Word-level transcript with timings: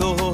Oh 0.00 0.33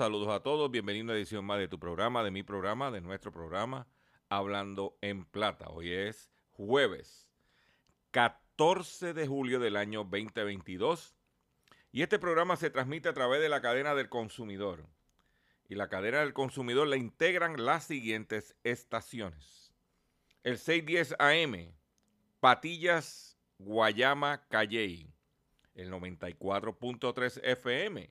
saludos 0.00 0.28
a 0.28 0.40
todos. 0.40 0.70
Bienvenido 0.70 1.02
a 1.02 1.04
una 1.08 1.12
edición 1.12 1.44
más 1.44 1.58
de 1.58 1.68
tu 1.68 1.78
programa, 1.78 2.24
de 2.24 2.30
mi 2.30 2.42
programa, 2.42 2.90
de 2.90 3.02
nuestro 3.02 3.32
programa, 3.32 3.86
Hablando 4.30 4.96
en 5.02 5.26
Plata. 5.26 5.66
Hoy 5.68 5.92
es 5.92 6.32
jueves 6.52 7.28
14 8.10 9.12
de 9.12 9.26
julio 9.26 9.60
del 9.60 9.76
año 9.76 10.04
2022 10.04 11.14
y 11.92 12.00
este 12.00 12.18
programa 12.18 12.56
se 12.56 12.70
transmite 12.70 13.10
a 13.10 13.12
través 13.12 13.42
de 13.42 13.50
la 13.50 13.60
cadena 13.60 13.94
del 13.94 14.08
consumidor. 14.08 14.86
Y 15.68 15.74
la 15.74 15.90
cadena 15.90 16.20
del 16.20 16.32
consumidor 16.32 16.88
la 16.88 16.96
integran 16.96 17.62
las 17.62 17.84
siguientes 17.84 18.56
estaciones. 18.64 19.70
El 20.44 20.56
610 20.56 21.14
AM, 21.18 21.74
Patillas, 22.40 23.36
Guayama, 23.58 24.46
Calley. 24.48 25.12
El 25.74 25.90
94.3 25.90 27.42
FM, 27.44 28.10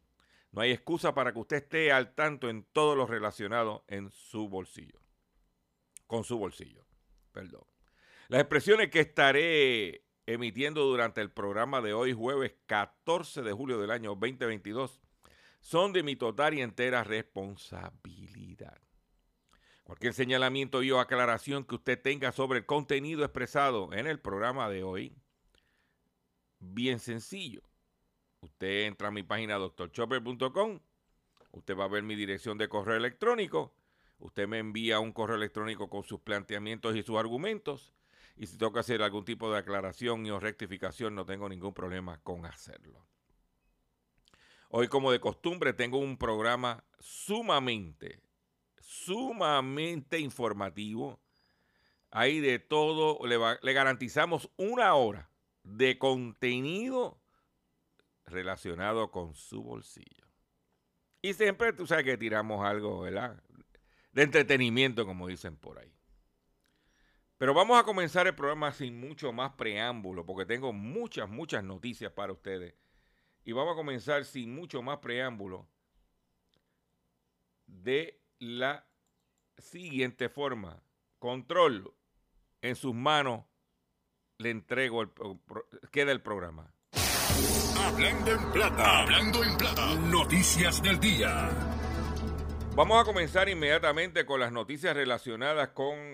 No 0.51 0.61
hay 0.61 0.71
excusa 0.71 1.13
para 1.13 1.31
que 1.31 1.39
usted 1.39 1.57
esté 1.57 1.91
al 1.91 2.13
tanto 2.13 2.49
en 2.49 2.63
todo 2.73 2.95
lo 2.95 3.05
relacionado 3.05 3.85
en 3.87 4.09
su 4.11 4.49
bolsillo. 4.49 4.99
Con 6.07 6.23
su 6.23 6.37
bolsillo. 6.37 6.85
Perdón. 7.31 7.63
Las 8.27 8.41
expresiones 8.41 8.89
que 8.89 8.99
estaré 8.99 10.05
emitiendo 10.25 10.83
durante 10.85 11.21
el 11.21 11.31
programa 11.31 11.81
de 11.81 11.93
hoy, 11.93 12.13
jueves 12.13 12.53
14 12.65 13.41
de 13.41 13.51
julio 13.53 13.79
del 13.79 13.91
año 13.91 14.11
2022, 14.11 15.01
son 15.61 15.93
de 15.93 16.03
mi 16.03 16.15
total 16.15 16.53
y 16.53 16.61
entera 16.61 17.03
responsabilidad. 17.03 18.81
Cualquier 19.83 20.13
señalamiento 20.13 20.83
y 20.83 20.91
o 20.91 20.99
aclaración 20.99 21.65
que 21.65 21.75
usted 21.75 22.01
tenga 22.01 22.31
sobre 22.31 22.59
el 22.59 22.65
contenido 22.65 23.23
expresado 23.23 23.91
en 23.93 24.07
el 24.07 24.19
programa 24.19 24.69
de 24.69 24.83
hoy, 24.83 25.17
bien 26.59 26.99
sencillo. 26.99 27.61
Usted 28.41 28.87
entra 28.87 29.09
a 29.09 29.11
mi 29.11 29.21
página 29.21 29.55
doctorchopper.com, 29.55 30.79
usted 31.51 31.77
va 31.77 31.83
a 31.83 31.87
ver 31.87 32.01
mi 32.01 32.15
dirección 32.15 32.57
de 32.57 32.67
correo 32.67 32.97
electrónico, 32.97 33.71
usted 34.17 34.47
me 34.47 34.57
envía 34.57 34.99
un 34.99 35.11
correo 35.11 35.35
electrónico 35.35 35.91
con 35.91 36.03
sus 36.03 36.21
planteamientos 36.21 36.95
y 36.95 37.03
sus 37.03 37.17
argumentos, 37.17 37.93
y 38.35 38.47
si 38.47 38.57
que 38.57 38.79
hacer 38.79 39.03
algún 39.03 39.25
tipo 39.25 39.51
de 39.51 39.59
aclaración 39.59 40.25
y 40.25 40.31
o 40.31 40.39
rectificación, 40.39 41.13
no 41.13 41.23
tengo 41.23 41.47
ningún 41.49 41.75
problema 41.75 42.19
con 42.23 42.47
hacerlo. 42.47 43.05
Hoy, 44.69 44.87
como 44.87 45.11
de 45.11 45.19
costumbre, 45.19 45.73
tengo 45.73 45.99
un 45.99 46.17
programa 46.17 46.83
sumamente, 46.99 48.23
sumamente 48.79 50.17
informativo. 50.17 51.19
Hay 52.09 52.39
de 52.39 52.57
todo, 52.57 53.19
le 53.27 53.73
garantizamos 53.73 54.49
una 54.57 54.95
hora 54.95 55.29
de 55.63 55.99
contenido 55.99 57.20
relacionado 58.31 59.11
con 59.11 59.35
su 59.35 59.61
bolsillo. 59.63 60.25
Y 61.21 61.33
siempre 61.33 61.73
tú 61.73 61.85
sabes 61.85 62.05
que 62.05 62.17
tiramos 62.17 62.65
algo, 62.65 63.01
¿verdad? 63.01 63.41
De 64.11 64.23
entretenimiento, 64.23 65.05
como 65.05 65.27
dicen 65.27 65.55
por 65.55 65.79
ahí. 65.79 65.93
Pero 67.37 67.53
vamos 67.53 67.79
a 67.79 67.83
comenzar 67.83 68.27
el 68.27 68.35
programa 68.35 68.71
sin 68.71 68.99
mucho 68.99 69.31
más 69.31 69.53
preámbulo, 69.53 70.25
porque 70.25 70.45
tengo 70.45 70.73
muchas, 70.73 71.29
muchas 71.29 71.63
noticias 71.63 72.11
para 72.11 72.33
ustedes. 72.33 72.75
Y 73.43 73.51
vamos 73.51 73.73
a 73.73 73.75
comenzar 73.75 74.25
sin 74.25 74.53
mucho 74.53 74.81
más 74.81 74.99
preámbulo 74.99 75.67
de 77.65 78.21
la 78.37 78.85
siguiente 79.57 80.29
forma. 80.29 80.83
Control 81.19 81.93
en 82.61 82.75
sus 82.75 82.93
manos, 82.93 83.45
le 84.37 84.51
entrego, 84.51 85.01
el, 85.01 85.09
queda 85.91 86.11
el 86.11 86.21
programa. 86.21 86.73
Hablando 87.83 88.31
en 88.31 88.51
plata, 88.51 88.99
hablando 88.99 89.43
en 89.43 89.57
plata. 89.57 89.95
Noticias 89.95 90.81
del 90.81 90.99
día. 90.99 91.49
Vamos 92.75 93.01
a 93.01 93.03
comenzar 93.03 93.49
inmediatamente 93.49 94.25
con 94.25 94.39
las 94.39 94.51
noticias 94.51 94.95
relacionadas 94.95 95.69
con 95.69 96.13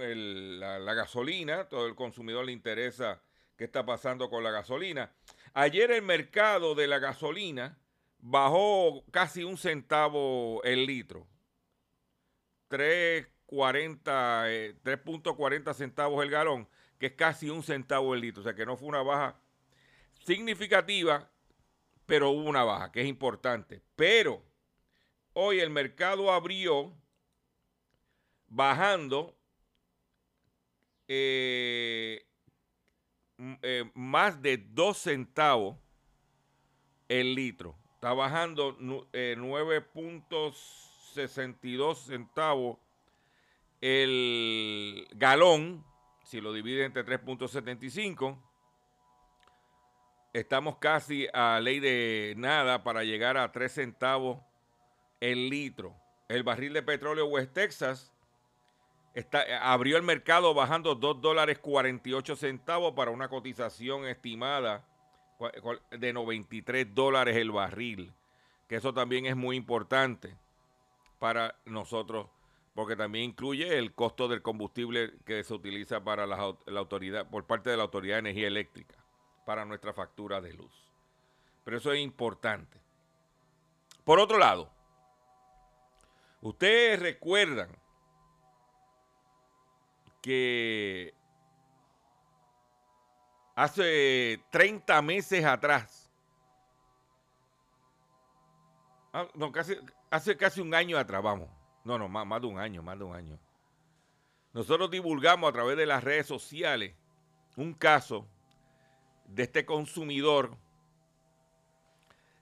la 0.60 0.94
gasolina. 0.94 1.66
Todo 1.66 1.86
el 1.88 1.96
consumidor 1.96 2.46
le 2.46 2.54
interesa 2.54 3.22
qué 3.58 3.66
está 3.66 3.86
pasando 3.86 4.30
con 4.30 4.44
la 4.44 4.52
gasolina. 4.52 5.12
Ayer 5.54 5.92
el 5.92 6.04
mercado 6.04 6.74
de 6.74 6.88
la 6.88 7.00
gasolina 7.00 7.78
bajó 8.20 9.04
casi 9.12 9.44
un 9.44 9.58
centavo 9.58 10.64
el 10.64 10.86
litro. 10.86 11.28
3.40, 12.70 14.44
eh, 14.48 14.76
3.40 14.84 15.74
centavos 15.74 16.24
el 16.24 16.30
galón, 16.30 16.68
que 16.98 17.08
es 17.08 17.14
casi 17.14 17.50
un 17.50 17.64
centavo 17.64 18.14
el 18.14 18.22
litro. 18.22 18.42
O 18.42 18.44
sea 18.44 18.56
que 18.56 18.66
no 18.66 18.78
fue 18.78 18.88
una 18.88 19.02
baja 19.02 19.40
significativa, 20.26 21.30
pero 22.08 22.32
hubo 22.32 22.50
una 22.50 22.64
baja, 22.64 22.92
que 22.92 23.02
es 23.02 23.08
importante. 23.08 23.84
Pero 23.96 24.42
hoy 25.34 25.60
el 25.60 25.70
mercado 25.70 26.32
abrió 26.32 26.92
bajando 28.48 29.38
eh, 31.08 32.26
eh, 33.62 33.92
más 33.94 34.42
de 34.42 34.58
2 34.58 34.98
centavos 34.98 35.78
el 37.10 37.36
litro. 37.36 37.78
Está 37.94 38.14
bajando 38.14 38.76
eh, 39.14 39.36
9.62 39.38 41.96
centavos 41.96 42.80
el 43.82 45.08
galón. 45.16 45.86
Si 46.24 46.42
lo 46.42 46.52
divide 46.54 46.86
entre 46.86 47.06
3.75, 47.06 48.47
estamos 50.40 50.78
casi 50.78 51.28
a 51.34 51.60
ley 51.60 51.80
de 51.80 52.34
nada 52.38 52.84
para 52.84 53.04
llegar 53.04 53.38
a 53.38 53.52
3 53.52 53.72
centavos 53.72 54.40
el 55.20 55.50
litro. 55.50 55.96
El 56.30 56.44
barril 56.44 56.74
de 56.74 56.84
petróleo 56.84 57.26
West 57.26 57.54
Texas 57.54 58.14
está, 59.14 59.44
abrió 59.72 59.98
el 59.98 60.04
mercado 60.04 60.54
bajando 60.54 60.96
2 60.96 61.22
dólares 61.22 61.60
48 61.60 62.36
centavos 62.36 62.94
para 62.94 63.12
una 63.12 63.30
cotización 63.30 64.06
estimada 64.06 64.86
de 65.92 66.14
93 66.14 66.94
dólares 66.94 67.36
el 67.36 67.52
barril, 67.52 68.14
que 68.68 68.76
eso 68.76 68.94
también 68.94 69.26
es 69.26 69.36
muy 69.36 69.56
importante 69.56 70.36
para 71.20 71.56
nosotros, 71.66 72.28
porque 72.76 72.96
también 72.96 73.26
incluye 73.26 73.78
el 73.78 73.94
costo 73.94 74.28
del 74.28 74.42
combustible 74.42 75.14
que 75.26 75.44
se 75.44 75.54
utiliza 75.54 76.04
para 76.04 76.28
la 76.28 76.56
autoridad, 76.78 77.30
por 77.30 77.46
parte 77.46 77.70
de 77.70 77.78
la 77.78 77.84
Autoridad 77.84 78.16
de 78.16 78.20
Energía 78.20 78.48
Eléctrica, 78.48 78.96
para 79.48 79.64
nuestra 79.64 79.94
factura 79.94 80.42
de 80.42 80.52
luz. 80.52 80.74
Pero 81.64 81.78
eso 81.78 81.94
es 81.94 82.02
importante. 82.02 82.82
Por 84.04 84.20
otro 84.20 84.38
lado, 84.38 84.70
ustedes 86.42 87.00
recuerdan 87.00 87.70
que 90.22 91.14
hace 93.56 94.44
30 94.50 95.02
meses 95.02 95.46
atrás, 95.46 96.12
ah, 99.14 99.30
no, 99.34 99.54
casi, 99.54 99.78
hace 100.12 100.36
casi 100.36 100.60
un 100.60 100.76
año 100.76 100.98
atrás, 100.98 101.24
vamos, 101.24 101.48
no, 101.86 101.98
no, 101.98 102.10
más, 102.10 102.28
más 102.28 102.42
de 102.42 102.48
un 102.48 102.60
año, 102.60 102.84
más 102.84 103.00
de 103.00 103.06
un 103.06 103.16
año, 103.16 103.40
nosotros 104.52 104.92
divulgamos 104.92 105.50
a 105.50 105.54
través 105.54 105.78
de 105.78 105.86
las 105.86 106.04
redes 106.04 106.28
sociales 106.28 106.94
un 107.56 107.74
caso 107.74 108.28
de 109.28 109.44
este 109.44 109.66
consumidor 109.66 110.58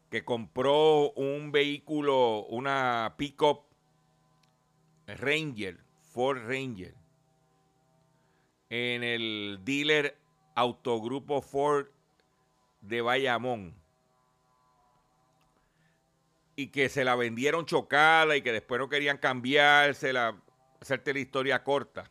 que 0.09 0.23
compró 0.23 1.11
un 1.11 1.51
vehículo, 1.51 2.45
una 2.45 3.15
pickup 3.17 3.65
Ranger, 5.07 5.83
Ford 6.13 6.39
Ranger, 6.47 6.95
en 8.69 9.03
el 9.03 9.59
dealer 9.63 10.17
Autogrupo 10.55 11.41
Ford 11.41 11.87
de 12.81 13.01
Bayamón. 13.01 13.75
Y 16.55 16.67
que 16.67 16.87
se 16.87 17.03
la 17.03 17.15
vendieron 17.15 17.65
chocada 17.65 18.37
y 18.37 18.41
que 18.41 18.53
después 18.53 18.79
no 18.79 18.87
querían 18.87 19.17
cambiársela, 19.17 20.41
hacerte 20.79 21.13
la 21.13 21.19
historia 21.19 21.63
corta. 21.63 22.09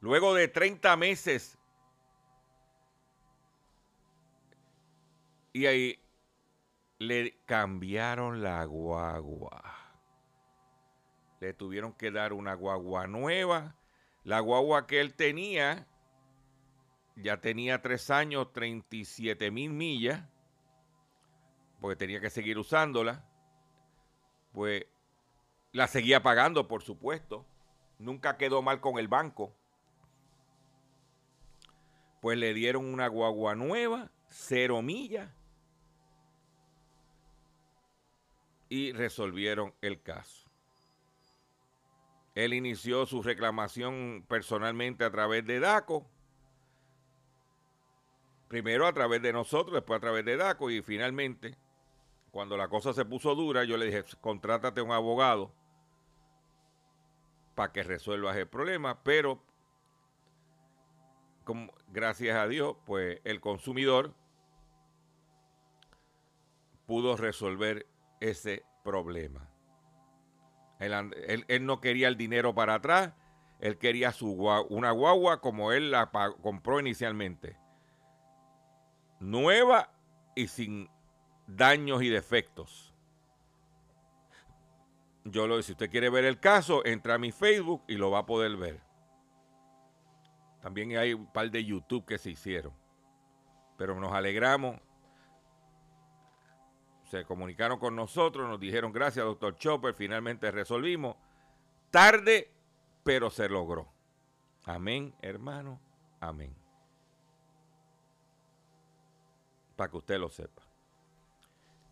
Luego 0.00 0.34
de 0.34 0.48
30 0.48 0.96
meses 0.96 1.59
y 5.52 5.66
ahí 5.66 6.00
le 6.98 7.40
cambiaron 7.46 8.42
la 8.42 8.64
guagua. 8.64 9.62
Le 11.40 11.54
tuvieron 11.54 11.94
que 11.94 12.10
dar 12.10 12.32
una 12.32 12.54
guagua 12.54 13.06
nueva. 13.06 13.76
La 14.22 14.40
guagua 14.40 14.86
que 14.86 15.00
él 15.00 15.14
tenía 15.14 15.86
ya 17.16 17.40
tenía 17.40 17.80
tres 17.80 18.10
años, 18.10 18.52
37 18.52 19.50
mil 19.50 19.72
millas, 19.72 20.22
porque 21.80 21.96
tenía 21.96 22.20
que 22.20 22.30
seguir 22.30 22.58
usándola. 22.58 23.24
Pues 24.52 24.84
la 25.72 25.86
seguía 25.86 26.22
pagando, 26.22 26.68
por 26.68 26.82
supuesto. 26.82 27.46
Nunca 27.98 28.36
quedó 28.36 28.60
mal 28.62 28.80
con 28.80 28.98
el 28.98 29.08
banco. 29.08 29.54
Pues 32.20 32.36
le 32.36 32.52
dieron 32.52 32.84
una 32.84 33.08
guagua 33.08 33.54
nueva, 33.54 34.10
cero 34.28 34.82
millas, 34.82 35.30
y 38.70 38.92
resolvieron 38.92 39.74
el 39.82 40.00
caso. 40.00 40.48
Él 42.34 42.54
inició 42.54 43.04
su 43.04 43.22
reclamación 43.22 44.24
personalmente 44.28 45.04
a 45.04 45.10
través 45.10 45.44
de 45.44 45.60
DACO. 45.60 46.06
Primero 48.48 48.86
a 48.86 48.92
través 48.92 49.20
de 49.20 49.32
nosotros, 49.32 49.74
después 49.74 49.98
a 49.98 50.00
través 50.00 50.24
de 50.24 50.36
DACO 50.36 50.70
y 50.70 50.80
finalmente, 50.80 51.58
cuando 52.30 52.56
la 52.56 52.68
cosa 52.68 52.92
se 52.92 53.04
puso 53.04 53.34
dura, 53.34 53.64
yo 53.64 53.76
le 53.76 53.86
dije, 53.86 54.04
contrátate 54.20 54.80
un 54.80 54.92
abogado 54.92 55.52
para 57.56 57.72
que 57.72 57.82
resuelvas 57.82 58.36
el 58.36 58.48
problema, 58.48 59.02
pero 59.02 59.42
gracias 61.88 62.36
a 62.36 62.46
Dios, 62.46 62.76
pues 62.86 63.20
el 63.24 63.40
consumidor 63.40 64.14
pudo 66.86 67.16
resolver 67.16 67.89
ese 68.20 68.64
problema. 68.84 69.48
Él, 70.78 71.66
no 71.66 71.80
quería 71.80 72.08
el 72.08 72.16
dinero 72.16 72.54
para 72.54 72.74
atrás, 72.74 73.12
él 73.58 73.76
quería 73.76 74.12
su 74.12 74.32
una 74.70 74.90
guagua 74.92 75.40
como 75.40 75.72
él 75.72 75.90
la 75.90 76.10
compró 76.40 76.80
inicialmente. 76.80 77.58
Nueva 79.18 79.92
y 80.34 80.48
sin 80.48 80.88
daños 81.46 82.02
y 82.02 82.08
defectos. 82.08 82.94
Yo 85.24 85.46
lo 85.46 85.60
si 85.62 85.72
usted 85.72 85.90
quiere 85.90 86.08
ver 86.08 86.24
el 86.24 86.40
caso, 86.40 86.84
entra 86.86 87.14
a 87.14 87.18
mi 87.18 87.30
Facebook 87.30 87.82
y 87.86 87.96
lo 87.96 88.10
va 88.10 88.20
a 88.20 88.26
poder 88.26 88.56
ver. 88.56 88.80
También 90.62 90.96
hay 90.96 91.12
un 91.12 91.26
par 91.26 91.50
de 91.50 91.62
YouTube 91.62 92.06
que 92.06 92.16
se 92.16 92.30
hicieron. 92.30 92.72
Pero 93.76 93.98
nos 94.00 94.12
alegramos 94.12 94.80
se 97.10 97.24
comunicaron 97.24 97.78
con 97.80 97.96
nosotros, 97.96 98.48
nos 98.48 98.60
dijeron 98.60 98.92
gracias, 98.92 99.24
doctor 99.24 99.56
Chopper, 99.56 99.94
finalmente 99.94 100.50
resolvimos. 100.52 101.16
Tarde, 101.90 102.48
pero 103.02 103.30
se 103.30 103.48
logró. 103.48 103.88
Amén, 104.64 105.12
hermano, 105.20 105.80
amén. 106.20 106.54
Para 109.74 109.90
que 109.90 109.96
usted 109.96 110.18
lo 110.20 110.28
sepa. 110.28 110.62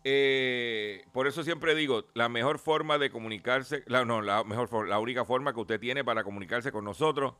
Eh, 0.05 1.03
por 1.11 1.27
eso 1.27 1.43
siempre 1.43 1.75
digo, 1.75 2.05
la 2.13 2.29
mejor 2.29 2.57
forma 2.57 2.97
de 2.97 3.11
comunicarse, 3.11 3.83
la, 3.87 4.05
no, 4.05 4.21
la 4.21 4.45
mejor 4.45 4.87
la 4.87 4.99
única 4.99 5.25
forma 5.25 5.53
que 5.53 5.59
usted 5.59 5.79
tiene 5.81 6.05
para 6.05 6.23
comunicarse 6.23 6.71
con 6.71 6.85
nosotros 6.85 7.33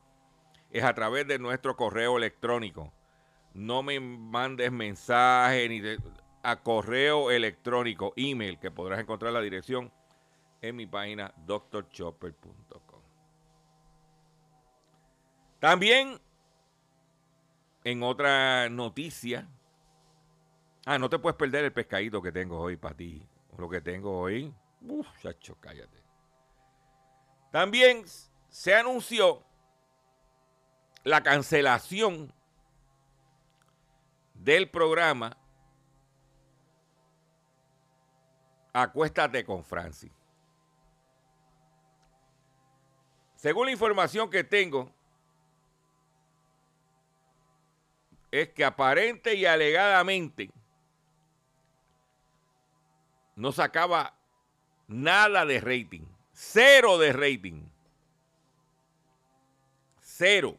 es 0.70 0.84
a 0.84 0.94
través 0.94 1.26
de 1.28 1.40
nuestro 1.40 1.78
correo 1.78 2.18
electrónico. 2.18 2.92
No 3.54 3.82
me 3.84 4.00
mandes 4.02 4.72
mensaje 4.74 5.70
ni 5.70 5.80
de- 5.80 6.00
a 6.44 6.58
correo 6.58 7.32
electrónico, 7.32 8.14
email, 8.16 8.60
que 8.60 8.72
podrás 8.72 9.00
encontrar 9.00 9.34
la 9.34 9.42
dirección 9.42 9.92
en 10.62 10.76
mi 10.76 10.86
página 10.86 11.34
drchopper.com. 11.46 13.02
También 15.60 16.20
en 17.84 18.04
otra 18.04 18.70
noticia, 18.70 19.48
ah, 20.86 20.98
no 20.98 21.10
te 21.10 21.20
puedes 21.20 21.38
perder 21.38 21.66
el 21.66 21.74
pescadito 21.74 22.22
que 22.22 22.32
tengo 22.32 22.60
hoy 22.60 22.78
para 22.78 22.96
ti. 22.96 23.26
Lo 23.58 23.70
que 23.70 23.82
tengo 23.82 24.20
hoy, 24.20 24.54
uff, 24.82 25.08
chacho, 25.22 25.58
cállate. 25.60 25.98
También 27.52 28.06
se 28.50 28.76
anunció 28.76 29.44
la 31.04 31.24
cancelación 31.24 32.32
del 34.34 34.70
programa 34.70 35.36
Acuéstate 38.82 39.44
con 39.44 39.64
Francis. 39.64 40.12
Según 43.36 43.68
la 43.68 43.72
información 43.72 44.30
que 44.30 44.44
tengo, 44.44 44.92
es 48.32 48.50
que 48.50 48.64
aparente 48.64 49.34
y 49.36 49.46
alegadamente 49.46 50.52
no 53.36 53.52
sacaba 53.52 54.14
nada 54.88 55.46
de 55.46 55.62
rating. 55.62 56.06
Cero 56.34 56.98
de 56.98 57.14
rating. 57.14 57.64
Cero. 60.02 60.58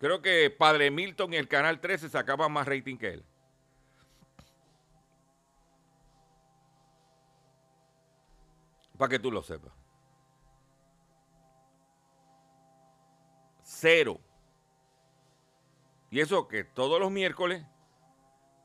Creo 0.00 0.20
que 0.20 0.50
Padre 0.50 0.90
Milton 0.90 1.32
y 1.32 1.36
el 1.36 1.48
Canal 1.48 1.80
13 1.80 2.08
sacaban 2.08 2.52
más 2.52 2.66
rating 2.66 2.96
que 2.96 3.14
él. 3.14 3.24
Para 8.96 9.08
que 9.08 9.18
tú 9.18 9.30
lo 9.30 9.42
sepas. 9.42 9.72
Cero. 13.62 14.20
Y 16.10 16.20
eso 16.20 16.46
que 16.46 16.64
todos 16.64 17.00
los 17.00 17.10
miércoles 17.10 17.64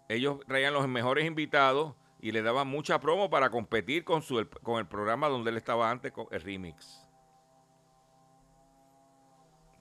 ellos 0.10 0.40
traían 0.48 0.74
los 0.74 0.88
mejores 0.88 1.26
invitados 1.26 1.96
y 2.20 2.32
le 2.32 2.42
daban 2.42 2.68
mucha 2.68 3.00
promo 3.00 3.30
para 3.30 3.50
competir 3.50 4.04
con, 4.04 4.22
su, 4.22 4.48
con 4.64 4.80
el 4.80 4.88
programa 4.88 5.30
donde 5.30 5.52
él 5.52 5.58
estaba 5.58 5.90
antes, 5.90 6.12
con 6.12 6.28
el 6.32 6.42
remix. 6.42 7.08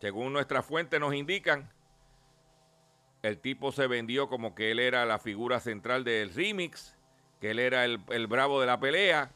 Según 0.00 0.32
nuestra 0.32 0.62
fuente 0.62 1.00
nos 1.00 1.14
indican, 1.14 1.72
el 3.22 3.38
tipo 3.40 3.72
se 3.72 3.86
vendió 3.86 4.28
como 4.28 4.54
que 4.54 4.70
él 4.70 4.78
era 4.78 5.04
la 5.06 5.18
figura 5.18 5.60
central 5.60 6.04
del 6.04 6.32
remix, 6.32 6.96
que 7.40 7.50
él 7.50 7.58
era 7.58 7.84
el, 7.84 8.00
el 8.10 8.26
bravo 8.28 8.60
de 8.60 8.66
la 8.66 8.78
pelea, 8.78 9.32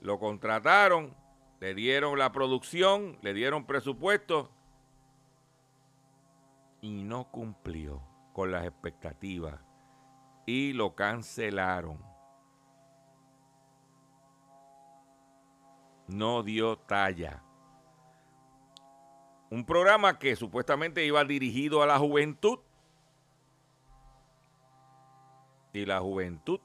lo 0.00 0.18
contrataron, 0.18 1.14
le 1.60 1.74
dieron 1.74 2.18
la 2.18 2.32
producción, 2.32 3.18
le 3.22 3.34
dieron 3.34 3.66
presupuesto 3.66 4.50
y 6.80 7.02
no 7.02 7.30
cumplió 7.30 8.02
con 8.32 8.50
las 8.50 8.64
expectativas 8.64 9.60
y 10.46 10.72
lo 10.72 10.94
cancelaron. 10.94 12.02
No 16.08 16.42
dio 16.42 16.76
talla. 16.76 17.44
Un 19.50 19.64
programa 19.64 20.18
que 20.18 20.34
supuestamente 20.34 21.04
iba 21.04 21.24
dirigido 21.24 21.82
a 21.82 21.86
la 21.86 21.98
juventud. 21.98 22.58
Y 25.72 25.86
la 25.86 26.00
juventud 26.00 26.60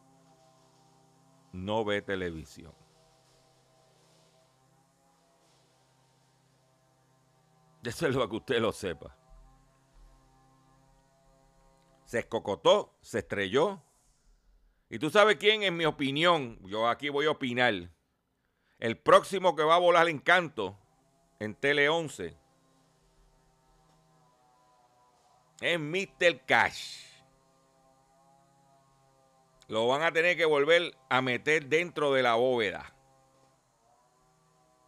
no 1.51 1.85
ve 1.85 2.01
televisión. 2.01 2.73
Eso 7.85 8.07
es 8.07 8.15
lo 8.15 8.27
que 8.27 8.35
usted 8.37 8.59
lo 8.59 8.71
sepa. 8.71 9.15
Se 12.05 12.19
escocotó, 12.19 12.97
se 13.01 13.19
estrelló. 13.19 13.81
Y 14.89 14.99
tú 14.99 15.09
sabes 15.09 15.37
quién, 15.37 15.63
en 15.63 15.77
mi 15.77 15.85
opinión, 15.85 16.59
yo 16.63 16.87
aquí 16.87 17.09
voy 17.09 17.27
a 17.27 17.31
opinar. 17.31 17.91
El 18.79 18.97
próximo 18.97 19.55
que 19.55 19.63
va 19.63 19.75
a 19.75 19.79
volar 19.79 20.09
en 20.09 20.19
canto 20.19 20.77
en 21.39 21.55
Tele 21.55 21.89
11 21.89 22.37
es 25.61 25.79
Mr. 25.79 26.45
Cash. 26.45 27.05
Lo 29.67 29.87
van 29.87 30.03
a 30.03 30.11
tener 30.11 30.37
que 30.37 30.45
volver 30.45 30.95
a 31.09 31.21
meter 31.21 31.67
dentro 31.67 32.13
de 32.13 32.21
la 32.21 32.35
bóveda. 32.35 32.93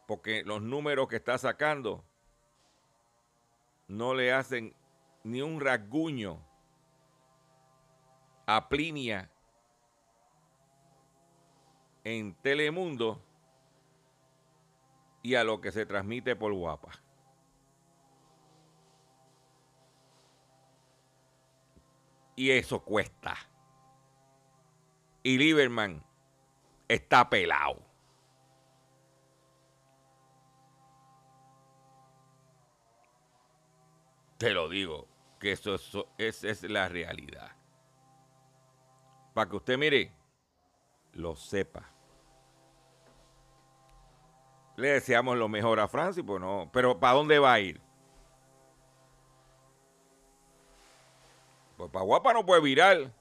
Porque 0.07 0.43
los 0.43 0.61
números 0.61 1.07
que 1.07 1.15
está 1.15 1.37
sacando 1.37 2.05
no 3.88 4.13
le 4.13 4.34
hacen 4.34 4.75
ni 5.24 5.41
un 5.41 5.60
rasguño 5.60 6.39
a 8.46 8.70
Plinia 8.70 9.29
en 12.03 12.34
Telemundo 12.36 13.22
y 15.22 15.36
a 15.36 15.44
lo 15.44 15.60
que 15.60 15.72
se 15.72 15.86
transmite 15.86 16.36
por 16.36 16.53
Guapa. 16.53 16.91
Y 22.38 22.51
eso 22.51 22.84
cuesta. 22.84 23.36
Y 25.24 25.38
Lieberman 25.38 26.03
está 26.88 27.29
pelado. 27.29 27.87
Te 34.38 34.51
lo 34.51 34.70
digo, 34.70 35.08
que 35.39 35.51
eso, 35.51 35.75
esa 36.17 36.50
es 36.50 36.63
la 36.63 36.88
realidad. 36.89 37.51
Para 39.34 39.50
que 39.50 39.56
usted 39.56 39.77
mire, 39.77 40.12
lo 41.13 41.36
sepa. 41.36 41.84
Le 44.75 44.89
deseamos 44.89 45.38
lo 45.38 45.50
mejor 45.50 45.79
a 45.79 45.88
Francis, 45.88 46.24
pues 46.25 46.39
no. 46.39 46.70
Pero 46.72 47.00
¿para 47.00 47.13
dónde 47.13 47.39
va 47.39 47.53
a 47.53 47.60
ir? 47.60 47.82
Pues 51.77 51.89
para 51.91 52.06
Guapa 52.06 52.34
no 52.34 52.46
puede 52.46 52.62
virar. 52.62 53.12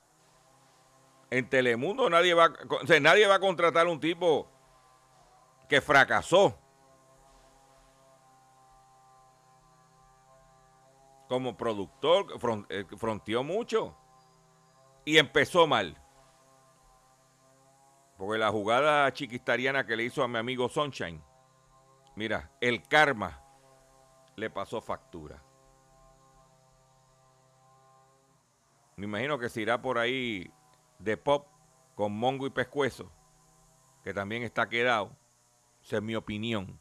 En 1.31 1.49
Telemundo 1.49 2.09
nadie 2.09 2.35
va, 2.35 2.53
nadie 3.01 3.27
va 3.27 3.37
a 3.37 3.41
contratar 3.41 3.87
a 3.87 3.91
un 3.91 4.01
tipo 4.01 4.49
que 5.69 5.81
fracasó. 5.81 6.59
Como 11.29 11.57
productor, 11.57 12.27
eh, 12.69 12.85
fronteó 12.97 13.43
mucho 13.43 13.97
y 15.05 15.19
empezó 15.19 15.67
mal. 15.67 16.01
Porque 18.17 18.39
la 18.39 18.51
jugada 18.51 19.13
chiquistariana 19.13 19.87
que 19.87 19.97
le 19.97 20.05
hizo 20.05 20.23
a 20.23 20.29
mi 20.29 20.39
amigo 20.39 20.69
Sunshine 20.69 21.23
Mira, 22.17 22.51
el 22.63 22.83
karma 22.89 23.43
le 24.37 24.49
pasó 24.49 24.81
factura. 24.81 25.43
Me 28.97 29.05
imagino 29.05 29.39
que 29.39 29.51
se 29.51 29.61
irá 29.61 29.83
por 29.83 29.99
ahí 29.99 30.51
de 30.99 31.19
pop 31.19 31.47
con 31.95 32.19
Mongo 32.19 32.47
y 32.47 32.51
Pescuezo, 32.51 33.13
que 34.03 34.15
también 34.15 34.43
está 34.43 34.67
quedado, 34.67 35.15
esa 35.83 35.97
es 35.97 36.03
mi 36.03 36.17
opinión, 36.17 36.81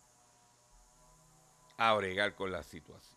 a 1.76 1.94
bregar 1.96 2.34
con 2.36 2.54
la 2.54 2.64
situación. 2.64 3.15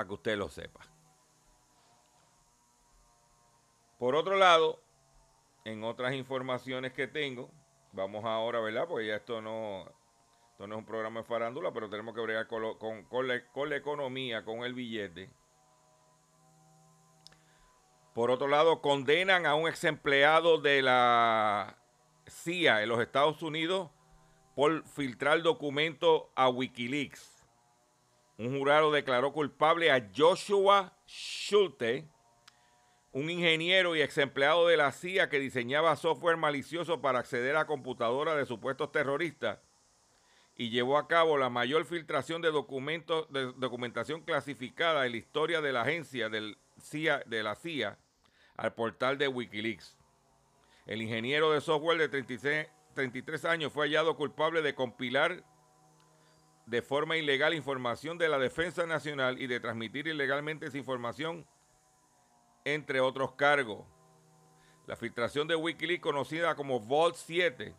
Para 0.00 0.08
que 0.08 0.14
usted 0.14 0.38
lo 0.38 0.48
sepa. 0.48 0.80
Por 3.98 4.14
otro 4.14 4.36
lado, 4.36 4.80
en 5.64 5.84
otras 5.84 6.14
informaciones 6.14 6.92
que 6.94 7.06
tengo, 7.06 7.50
Vamos 7.92 8.24
ahora, 8.24 8.60
¿verdad? 8.60 8.86
Porque 8.88 9.08
ya 9.08 9.16
esto 9.16 9.42
no, 9.42 9.84
esto 10.52 10.66
no 10.66 10.76
es 10.76 10.78
un 10.78 10.86
programa 10.86 11.20
de 11.20 11.26
farándula, 11.26 11.72
pero 11.72 11.90
tenemos 11.90 12.14
que 12.14 12.20
bregar 12.20 12.46
con, 12.46 13.04
con, 13.04 13.26
la, 13.26 13.76
economía, 13.76 14.44
con 14.44 14.62
el 14.62 14.74
billete. 14.74 15.28
Por 18.14 18.30
otro 18.30 18.46
lado, 18.46 18.80
condenan 18.80 19.46
a 19.46 19.54
un 19.54 19.68
ex 19.68 19.82
empleado 19.84 20.58
de 20.58 20.82
la 20.82 21.76
CIA 22.28 22.82
en 22.82 22.88
los 22.88 23.00
Estados 23.00 23.42
Unidos 23.42 23.90
por 24.54 24.84
filtrar 24.86 25.42
documentos 25.42 26.24
a 26.36 26.48
Wikileaks. 26.48 27.29
Un 28.40 28.56
jurado 28.56 28.90
declaró 28.90 29.34
culpable 29.34 29.92
a 29.92 30.08
Joshua 30.16 30.96
Schulte 31.06 32.08
un 33.12 33.28
ingeniero 33.28 33.94
y 33.94 34.00
ex 34.00 34.16
empleado 34.16 34.66
de 34.66 34.78
la 34.78 34.92
CIA 34.92 35.28
que 35.28 35.38
diseñaba 35.38 35.94
software 35.94 36.38
malicioso 36.38 37.02
para 37.02 37.18
acceder 37.18 37.58
a 37.58 37.66
computadoras 37.66 38.38
de 38.38 38.46
supuestos 38.46 38.90
terroristas 38.92 39.58
y 40.56 40.70
llevó 40.70 40.96
a 40.96 41.06
cabo 41.06 41.36
la 41.36 41.50
mayor 41.50 41.84
filtración 41.84 42.40
de 42.40 42.50
documentos 42.50 43.30
de 43.30 43.52
documentación 43.58 44.22
clasificada 44.22 45.04
en 45.04 45.12
la 45.12 45.18
historia 45.18 45.60
de 45.60 45.72
la 45.72 45.82
agencia 45.82 46.30
de 46.30 47.42
la 47.42 47.54
CIA 47.56 47.98
al 48.56 48.72
portal 48.72 49.18
de 49.18 49.28
Wikileaks. 49.28 49.98
El 50.86 51.02
ingeniero 51.02 51.52
de 51.52 51.60
software 51.60 51.98
de 51.98 52.08
33 52.08 53.44
años 53.44 53.70
fue 53.70 53.84
hallado 53.84 54.16
culpable 54.16 54.62
de 54.62 54.74
compilar 54.74 55.44
de 56.70 56.82
forma 56.82 57.16
ilegal 57.16 57.52
información 57.52 58.16
de 58.16 58.28
la 58.28 58.38
Defensa 58.38 58.86
Nacional 58.86 59.42
y 59.42 59.48
de 59.48 59.58
transmitir 59.58 60.06
ilegalmente 60.06 60.66
esa 60.66 60.78
información 60.78 61.44
entre 62.64 63.00
otros 63.00 63.32
cargos. 63.32 63.84
La 64.86 64.94
filtración 64.94 65.48
de 65.48 65.56
Wikileaks, 65.56 66.00
conocida 66.00 66.54
como 66.54 66.78
Vault 66.78 67.16
7, 67.16 67.74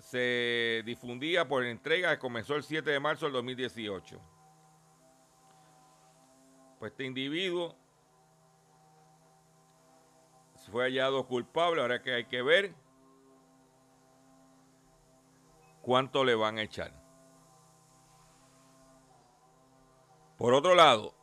se 0.00 0.82
difundía 0.84 1.48
por 1.48 1.64
entrega 1.64 2.10
que 2.10 2.18
comenzó 2.18 2.56
el 2.56 2.62
7 2.62 2.90
de 2.90 3.00
marzo 3.00 3.24
del 3.24 3.32
2018. 3.32 4.20
Pues 6.78 6.92
este 6.92 7.04
individuo 7.04 7.74
fue 10.70 10.84
hallado 10.84 11.26
culpable, 11.26 11.80
ahora 11.80 12.02
que 12.02 12.12
hay 12.12 12.26
que 12.26 12.42
ver 12.42 12.74
cuánto 15.88 16.22
le 16.22 16.34
van 16.34 16.58
a 16.58 16.62
echar. 16.62 16.92
Por 20.36 20.52
otro 20.52 20.74
lado, 20.74 21.14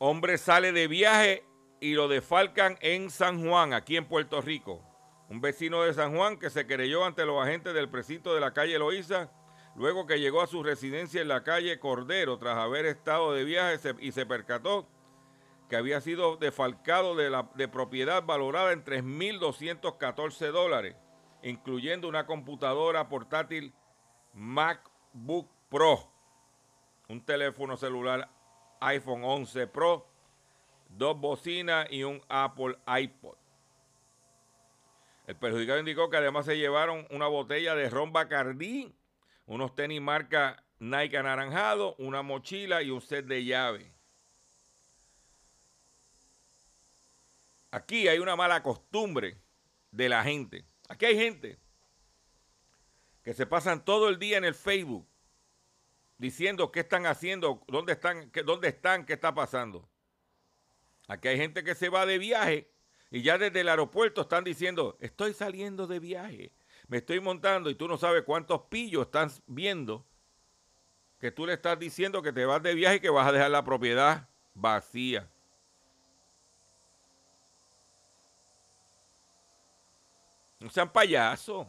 Hombre 0.00 0.38
sale 0.38 0.72
de 0.72 0.88
viaje 0.88 1.44
y 1.80 1.94
lo 1.94 2.08
defalcan 2.08 2.78
en 2.80 3.10
San 3.10 3.46
Juan, 3.46 3.72
aquí 3.72 3.96
en 3.96 4.06
Puerto 4.06 4.40
Rico. 4.40 4.82
Un 5.28 5.40
vecino 5.40 5.84
de 5.84 5.94
San 5.94 6.16
Juan 6.16 6.36
que 6.36 6.50
se 6.50 6.66
querelló 6.66 7.04
ante 7.04 7.24
los 7.24 7.40
agentes 7.40 7.74
del 7.74 7.88
precinto 7.88 8.34
de 8.34 8.40
la 8.40 8.52
calle 8.52 8.76
Loíza, 8.76 9.30
luego 9.76 10.06
que 10.06 10.18
llegó 10.18 10.42
a 10.42 10.48
su 10.48 10.64
residencia 10.64 11.22
en 11.22 11.28
la 11.28 11.44
calle 11.44 11.78
Cordero 11.78 12.38
tras 12.38 12.58
haber 12.58 12.86
estado 12.86 13.32
de 13.34 13.44
viaje 13.44 13.94
y 14.00 14.10
se 14.10 14.26
percató 14.26 14.88
que 15.68 15.76
había 15.76 16.00
sido 16.00 16.36
defalcado 16.36 17.14
de, 17.14 17.30
la, 17.30 17.48
de 17.54 17.68
propiedad 17.68 18.24
valorada 18.24 18.72
en 18.72 18.84
3.214 18.84 20.50
dólares, 20.50 20.96
incluyendo 21.42 22.08
una 22.08 22.26
computadora 22.26 23.08
portátil 23.08 23.72
MacBook 24.34 25.48
Pro, 25.68 26.10
un 27.08 27.24
teléfono 27.24 27.76
celular 27.76 28.30
iPhone 28.80 29.24
11 29.24 29.66
Pro, 29.66 30.06
dos 30.88 31.18
bocinas 31.18 31.86
y 31.90 32.04
un 32.04 32.20
Apple 32.28 32.76
iPod. 32.86 33.36
El 35.26 35.36
perjudicado 35.36 35.78
indicó 35.78 36.08
que 36.08 36.16
además 36.16 36.46
se 36.46 36.56
llevaron 36.56 37.06
una 37.10 37.26
botella 37.26 37.74
de 37.74 37.90
ron 37.90 38.12
Bacardí, 38.12 38.94
unos 39.46 39.74
tenis 39.74 40.00
marca 40.00 40.64
Nike 40.78 41.18
anaranjado, 41.18 41.94
una 41.98 42.22
mochila 42.22 42.82
y 42.82 42.90
un 42.90 43.00
set 43.00 43.26
de 43.26 43.44
llave. 43.44 43.92
Aquí 47.70 48.08
hay 48.08 48.18
una 48.18 48.36
mala 48.36 48.62
costumbre 48.62 49.36
de 49.90 50.08
la 50.08 50.22
gente. 50.22 50.64
Aquí 50.88 51.06
hay 51.06 51.16
gente 51.16 51.58
que 53.22 53.34
se 53.34 53.46
pasan 53.46 53.84
todo 53.84 54.08
el 54.08 54.18
día 54.18 54.38
en 54.38 54.44
el 54.44 54.54
Facebook 54.54 55.06
diciendo 56.16 56.72
qué 56.72 56.80
están 56.80 57.06
haciendo, 57.06 57.62
dónde 57.68 57.92
están, 57.92 58.30
qué, 58.30 58.42
dónde 58.42 58.68
están, 58.68 59.04
qué 59.04 59.12
está 59.12 59.34
pasando. 59.34 59.88
Aquí 61.06 61.28
hay 61.28 61.36
gente 61.36 61.62
que 61.62 61.74
se 61.74 61.88
va 61.88 62.06
de 62.06 62.18
viaje 62.18 62.70
y 63.10 63.22
ya 63.22 63.38
desde 63.38 63.60
el 63.60 63.68
aeropuerto 63.68 64.22
están 64.22 64.44
diciendo, 64.44 64.98
estoy 65.00 65.32
saliendo 65.32 65.86
de 65.86 66.00
viaje, 66.00 66.52
me 66.88 66.98
estoy 66.98 67.20
montando 67.20 67.70
y 67.70 67.74
tú 67.74 67.86
no 67.86 67.96
sabes 67.96 68.22
cuántos 68.24 68.62
pillos 68.62 69.06
están 69.06 69.30
viendo 69.46 70.06
que 71.18 71.32
tú 71.32 71.46
le 71.46 71.54
estás 71.54 71.78
diciendo 71.78 72.22
que 72.22 72.32
te 72.32 72.44
vas 72.44 72.62
de 72.62 72.74
viaje 72.74 72.96
y 72.96 73.00
que 73.00 73.10
vas 73.10 73.26
a 73.26 73.32
dejar 73.32 73.50
la 73.50 73.64
propiedad 73.64 74.28
vacía. 74.54 75.30
No 80.60 80.70
sean 80.70 80.92
payasos. 80.92 81.66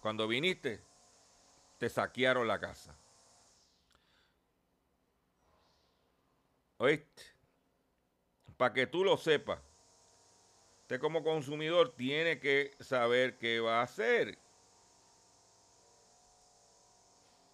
Cuando 0.00 0.28
viniste, 0.28 0.82
te 1.78 1.88
saquearon 1.88 2.46
la 2.46 2.60
casa. 2.60 2.96
¿Oíste? 6.78 7.22
Para 8.56 8.72
que 8.72 8.86
tú 8.86 9.04
lo 9.04 9.16
sepas. 9.16 9.60
Usted 10.82 11.00
como 11.00 11.22
consumidor 11.22 11.94
tiene 11.94 12.38
que 12.38 12.74
saber 12.80 13.36
qué 13.38 13.60
va 13.60 13.80
a 13.80 13.82
hacer. 13.82 14.38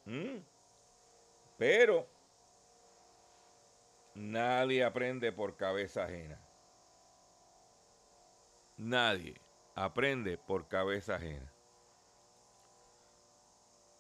¿Mm? 0.05 0.39
Pero 1.57 2.07
nadie 4.15 4.85
aprende 4.85 5.33
por 5.33 5.57
cabeza 5.57 6.05
ajena. 6.05 6.44
Nadie 8.79 9.35
aprende 9.75 10.39
por 10.39 10.69
cabeza 10.69 11.17
ajena. 11.17 11.53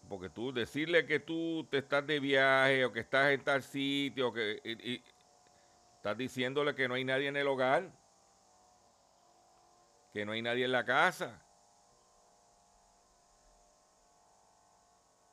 Porque 0.08 0.28
tú 0.28 0.52
decirle 0.52 1.06
que 1.06 1.18
tú 1.18 1.66
te 1.70 1.78
estás 1.78 2.06
de 2.06 2.20
viaje 2.20 2.84
o 2.84 2.92
que 2.92 3.00
estás 3.00 3.32
en 3.32 3.42
tal 3.42 3.62
sitio, 3.62 4.32
que 4.32 4.60
y- 4.64 5.02
estás 5.96 6.16
diciéndole 6.16 6.74
que 6.74 6.88
no 6.88 6.94
hay 6.94 7.04
nadie 7.04 7.28
en 7.28 7.36
el 7.36 7.48
hogar, 7.48 7.90
que 10.12 10.24
no 10.24 10.32
hay 10.32 10.42
nadie 10.42 10.64
en 10.64 10.72
la 10.72 10.84
casa. 10.84 11.42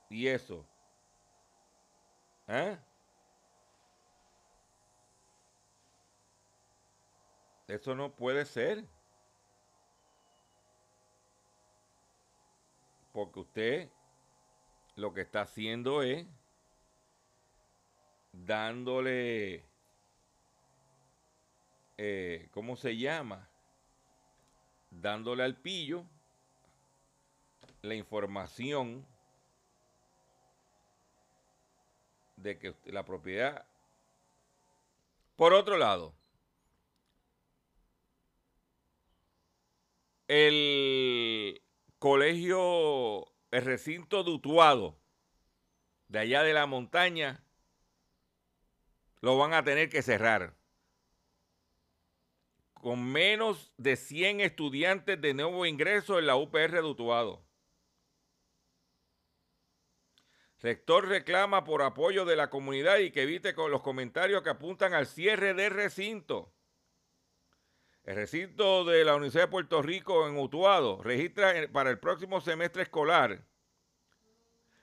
Y 0.10 0.28
eso. 0.28 0.66
¿Eh? 2.48 2.78
Eso 7.68 7.96
no 7.96 8.16
puede 8.16 8.46
ser. 8.46 8.86
Porque 13.12 13.40
usted 13.40 13.90
lo 14.96 15.14
que 15.14 15.22
está 15.22 15.42
haciendo 15.42 16.02
es 16.02 16.26
dándole, 18.32 19.66
eh, 21.98 22.50
¿cómo 22.52 22.76
se 22.76 22.98
llama? 22.98 23.50
Dándole 24.90 25.44
al 25.44 25.56
pillo 25.56 26.06
la 27.82 27.96
información 27.96 29.06
de 32.36 32.58
que 32.58 32.76
la 32.86 33.04
propiedad... 33.04 33.66
Por 35.36 35.54
otro 35.54 35.78
lado, 35.78 36.14
el 40.28 41.60
colegio, 42.02 43.32
el 43.52 43.64
recinto 43.64 44.24
de 44.24 44.32
Utuado, 44.32 45.00
de 46.08 46.18
allá 46.18 46.42
de 46.42 46.52
la 46.52 46.66
montaña, 46.66 47.44
lo 49.20 49.38
van 49.38 49.54
a 49.54 49.64
tener 49.64 49.88
que 49.88 50.02
cerrar. 50.02 50.58
Con 52.74 53.04
menos 53.04 53.72
de 53.78 53.98
100 53.98 54.42
estudiantes 54.42 55.22
de 55.22 55.36
nuevo 55.36 55.64
ingreso 55.68 56.18
en 56.18 56.26
la 56.26 56.36
UPR 56.38 56.72
de 56.72 56.82
Utuado. 56.82 57.46
Rector 60.60 61.08
reclama 61.08 61.64
por 61.64 61.84
apoyo 61.84 62.26
de 62.26 62.36
la 62.36 62.50
comunidad 62.50 62.98
y 62.98 63.12
que 63.12 63.22
evite 63.22 63.54
con 63.54 63.70
los 63.70 63.84
comentarios 63.84 64.42
que 64.42 64.50
apuntan 64.50 64.96
al 64.96 65.06
cierre 65.06 65.54
del 65.54 65.70
recinto. 65.70 66.52
El 68.04 68.16
recinto 68.16 68.84
de 68.84 69.06
la 69.06 69.16
Universidad 69.16 69.44
de 69.44 69.52
Puerto 69.52 69.82
Rico 69.82 70.28
en 70.28 70.38
Utuado 70.38 71.04
registra 71.04 71.54
para 71.72 71.92
el 71.92 72.00
próximo 72.00 72.42
semestre 72.42 72.84
escolar 72.84 73.46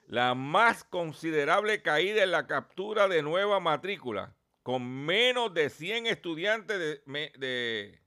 la 0.06 0.34
más 0.34 0.84
considerable 0.84 1.82
caída 1.82 2.22
en 2.22 2.30
la 2.30 2.46
captura 2.46 3.08
de 3.08 3.22
nueva 3.22 3.60
matrícula, 3.60 4.34
con 4.62 5.04
menos 5.04 5.52
de 5.52 5.68
100 5.68 6.06
estudiantes 6.06 6.78
de, 6.78 7.32
de 7.36 8.00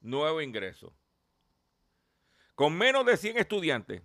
nuevo 0.00 0.40
ingreso. 0.40 0.96
Con 2.54 2.78
menos 2.78 3.04
de 3.04 3.16
100 3.16 3.38
estudiantes, 3.38 4.02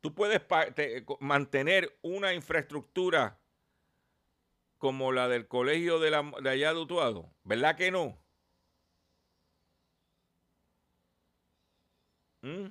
tú 0.00 0.14
puedes 0.14 0.40
mantener 1.20 1.96
una 2.02 2.32
infraestructura 2.34 3.38
como 4.78 5.12
la 5.12 5.28
del 5.28 5.48
colegio 5.48 5.98
de, 6.00 6.10
la, 6.10 6.22
de 6.42 6.50
allá 6.50 6.72
de 6.74 6.80
Utuado. 6.80 7.34
¿Verdad 7.44 7.76
que 7.76 7.90
no? 7.90 8.18
¿Mm? 12.42 12.68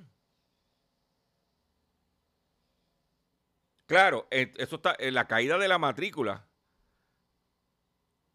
Claro, 3.86 4.28
eh, 4.30 4.52
eso 4.58 4.76
está, 4.76 4.92
eh, 4.98 5.10
la 5.10 5.26
caída 5.26 5.58
de 5.58 5.66
la 5.68 5.78
matrícula 5.78 6.46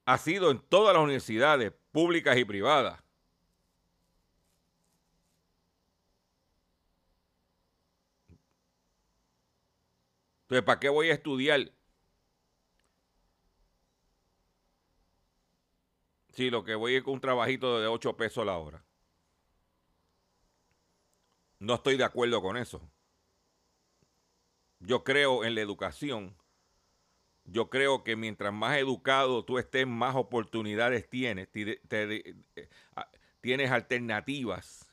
ha 0.06 0.18
sido 0.18 0.52
en 0.52 0.60
todas 0.60 0.94
las 0.94 1.04
universidades 1.04 1.74
públicas 1.92 2.38
y 2.38 2.46
privadas. 2.46 3.02
Entonces, 10.44 10.66
¿para 10.66 10.80
qué 10.80 10.90
voy 10.90 11.10
a 11.10 11.14
estudiar? 11.14 11.72
Si 16.34 16.50
lo 16.50 16.66
que 16.66 16.76
voy 16.76 16.96
es 16.96 17.04
con 17.04 17.14
un 17.14 17.22
trabajito 17.22 17.80
de 17.80 17.88
8 17.88 18.18
pesos 18.18 18.46
la 18.46 18.58
hora. 18.58 18.84
No 21.60 21.74
estoy 21.74 21.98
de 21.98 22.04
acuerdo 22.04 22.44
con 22.44 22.58
eso. 22.58 22.92
Yo 24.80 25.04
creo 25.04 25.44
en 25.46 25.56
la 25.56 25.62
educación. 25.62 26.38
Yo 27.46 27.70
creo 27.70 28.04
que 28.04 28.16
mientras 28.16 28.54
más 28.54 28.78
educado 28.78 29.44
tú 29.46 29.58
estés, 29.60 29.86
más 29.88 30.16
oportunidades 30.16 31.10
tienes. 31.10 31.50
Ti- 31.52 31.78
te- 31.88 32.30
eh, 32.56 32.70
tienes 33.42 33.72
alternativas. 33.72 34.90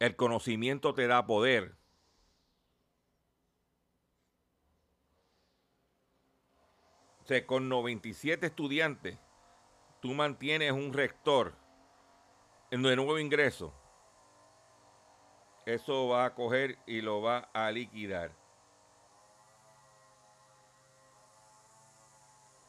El 0.00 0.16
conocimiento 0.16 0.94
te 0.94 1.06
da 1.06 1.24
poder. 1.26 1.76
Sea, 7.34 7.46
con 7.46 7.68
97 7.68 8.46
estudiantes, 8.46 9.18
tú 10.00 10.14
mantienes 10.14 10.72
un 10.72 10.92
rector 10.92 11.54
en 12.70 12.82
de 12.82 12.96
nuevo 12.96 13.18
ingreso 13.18 13.72
eso 15.66 16.08
va 16.08 16.24
a 16.24 16.34
coger 16.34 16.78
y 16.86 17.00
lo 17.00 17.22
va 17.22 17.48
a 17.52 17.70
liquidar. 17.70 18.32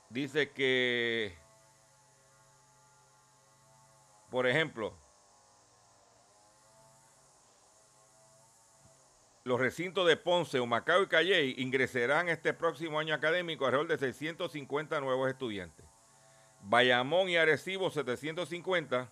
Dice 0.10 0.52
que, 0.52 1.36
por 4.30 4.46
ejemplo, 4.46 4.94
los 9.44 9.60
recintos 9.60 10.08
de 10.08 10.18
Ponce, 10.18 10.60
Humacao 10.60 11.04
y 11.04 11.08
Calley 11.08 11.56
ingresarán 11.58 12.30
este 12.30 12.54
próximo 12.54 13.00
año 13.00 13.16
académico 13.16 13.66
alrededor 13.66 13.88
de 13.88 13.98
650 13.98 15.00
nuevos 15.02 15.30
estudiantes. 15.30 15.86
Bayamón 16.64 17.30
y 17.30 17.38
Arecibo 17.38 17.90
750, 17.90 19.12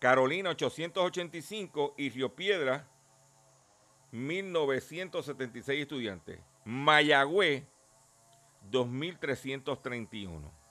Carolina 0.00 0.50
885 0.50 1.94
y 1.96 2.10
Río 2.10 2.34
Piedra 2.34 2.88
1976 4.10 5.82
estudiantes. 5.82 6.40
Mayagüez 6.64 7.64
2331. 8.70 10.61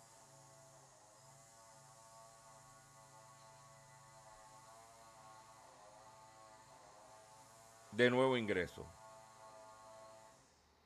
De 7.91 8.10
nuevo 8.10 8.38
ingreso. 8.38 8.86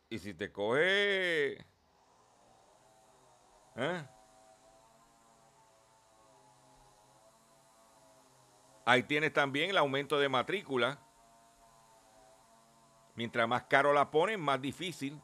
Y 0.10 0.20
si 0.20 0.34
te 0.34 0.52
coge... 0.52 1.66
¿eh? 3.76 4.08
Ahí 8.86 9.04
tienes 9.04 9.34
también 9.34 9.72
el 9.72 9.78
aumento 9.78 10.20
de 10.20 10.30
matrícula. 10.30 11.00
Mientras 13.16 13.48
más 13.48 13.64
caro 13.64 13.94
la 13.94 14.12
ponen, 14.12 14.40
más 14.40 14.62
difícil. 14.62 15.20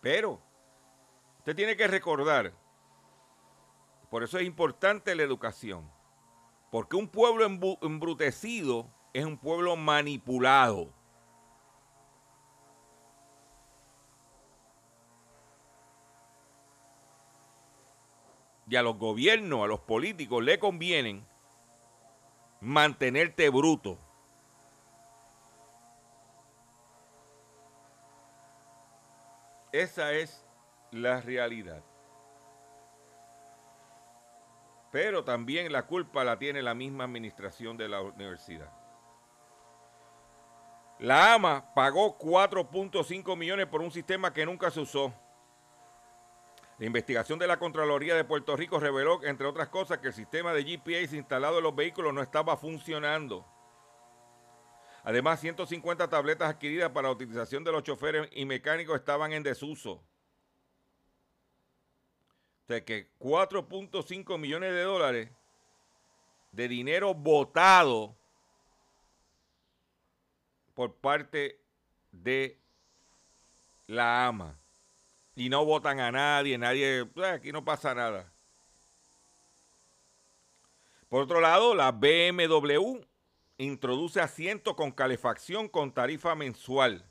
Pero 0.00 0.40
usted 1.38 1.56
tiene 1.56 1.76
que 1.76 1.86
recordar, 1.86 2.52
por 4.10 4.22
eso 4.22 4.38
es 4.38 4.44
importante 4.44 5.14
la 5.14 5.22
educación, 5.22 5.90
porque 6.70 6.96
un 6.96 7.08
pueblo 7.08 7.46
embrutecido 7.80 8.93
es 9.14 9.24
un 9.24 9.38
pueblo 9.38 9.76
manipulado. 9.76 10.92
Y 18.66 18.76
a 18.76 18.82
los 18.82 18.98
gobiernos, 18.98 19.62
a 19.62 19.68
los 19.68 19.80
políticos 19.80 20.42
le 20.42 20.58
convienen 20.58 21.24
mantenerte 22.60 23.48
bruto. 23.50 23.98
Esa 29.70 30.12
es 30.12 30.44
la 30.90 31.20
realidad. 31.20 31.84
Pero 34.90 35.22
también 35.24 35.70
la 35.70 35.86
culpa 35.86 36.24
la 36.24 36.38
tiene 36.38 36.62
la 36.62 36.74
misma 36.74 37.04
administración 37.04 37.76
de 37.76 37.88
la 37.88 38.00
universidad. 38.00 38.83
La 40.98 41.34
AMA 41.34 41.74
pagó 41.74 42.16
4.5 42.18 43.36
millones 43.36 43.66
por 43.66 43.80
un 43.80 43.90
sistema 43.90 44.32
que 44.32 44.46
nunca 44.46 44.70
se 44.70 44.80
usó. 44.80 45.12
La 46.78 46.86
investigación 46.86 47.38
de 47.38 47.46
la 47.46 47.58
Contraloría 47.58 48.14
de 48.14 48.24
Puerto 48.24 48.56
Rico 48.56 48.80
reveló, 48.80 49.22
entre 49.24 49.46
otras 49.46 49.68
cosas, 49.68 49.98
que 49.98 50.08
el 50.08 50.14
sistema 50.14 50.52
de 50.52 50.64
GPS 50.64 51.16
instalado 51.16 51.58
en 51.58 51.64
los 51.64 51.74
vehículos 51.74 52.12
no 52.12 52.20
estaba 52.20 52.56
funcionando. 52.56 53.46
Además, 55.04 55.40
150 55.40 56.08
tabletas 56.08 56.48
adquiridas 56.48 56.90
para 56.90 57.08
la 57.08 57.14
utilización 57.14 57.62
de 57.62 57.72
los 57.72 57.82
choferes 57.82 58.28
y 58.32 58.44
mecánicos 58.44 58.96
estaban 58.96 59.32
en 59.32 59.42
desuso. 59.42 60.02
O 62.64 62.66
sea 62.66 62.82
que 62.84 63.10
4.5 63.18 64.38
millones 64.38 64.72
de 64.72 64.82
dólares 64.82 65.30
de 66.50 66.68
dinero 66.68 67.12
votado 67.14 68.16
por 70.74 70.94
parte 70.96 71.60
de 72.12 72.58
la 73.86 74.26
AMA 74.26 74.58
y 75.36 75.48
no 75.48 75.64
votan 75.64 76.00
a 76.00 76.12
nadie, 76.12 76.58
nadie, 76.58 77.08
aquí 77.32 77.52
no 77.52 77.64
pasa 77.64 77.94
nada. 77.94 78.32
Por 81.08 81.22
otro 81.22 81.40
lado, 81.40 81.74
la 81.74 81.92
BMW 81.92 83.00
introduce 83.58 84.20
asiento 84.20 84.74
con 84.74 84.90
calefacción 84.90 85.68
con 85.68 85.92
tarifa 85.92 86.34
mensual. 86.34 87.04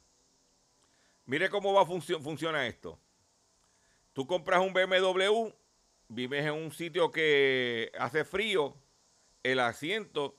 Mire 1.25 1.49
cómo 1.49 1.73
va 1.73 1.85
funciona 1.85 2.67
esto. 2.67 2.99
Tú 4.11 4.27
compras 4.27 4.61
un 4.61 4.73
BMW, 4.73 5.49
vives 6.09 6.45
en 6.45 6.53
un 6.53 6.71
sitio 6.71 7.11
que 7.11 7.91
hace 7.97 8.25
frío, 8.25 8.75
el 9.41 9.59
asiento 9.59 10.37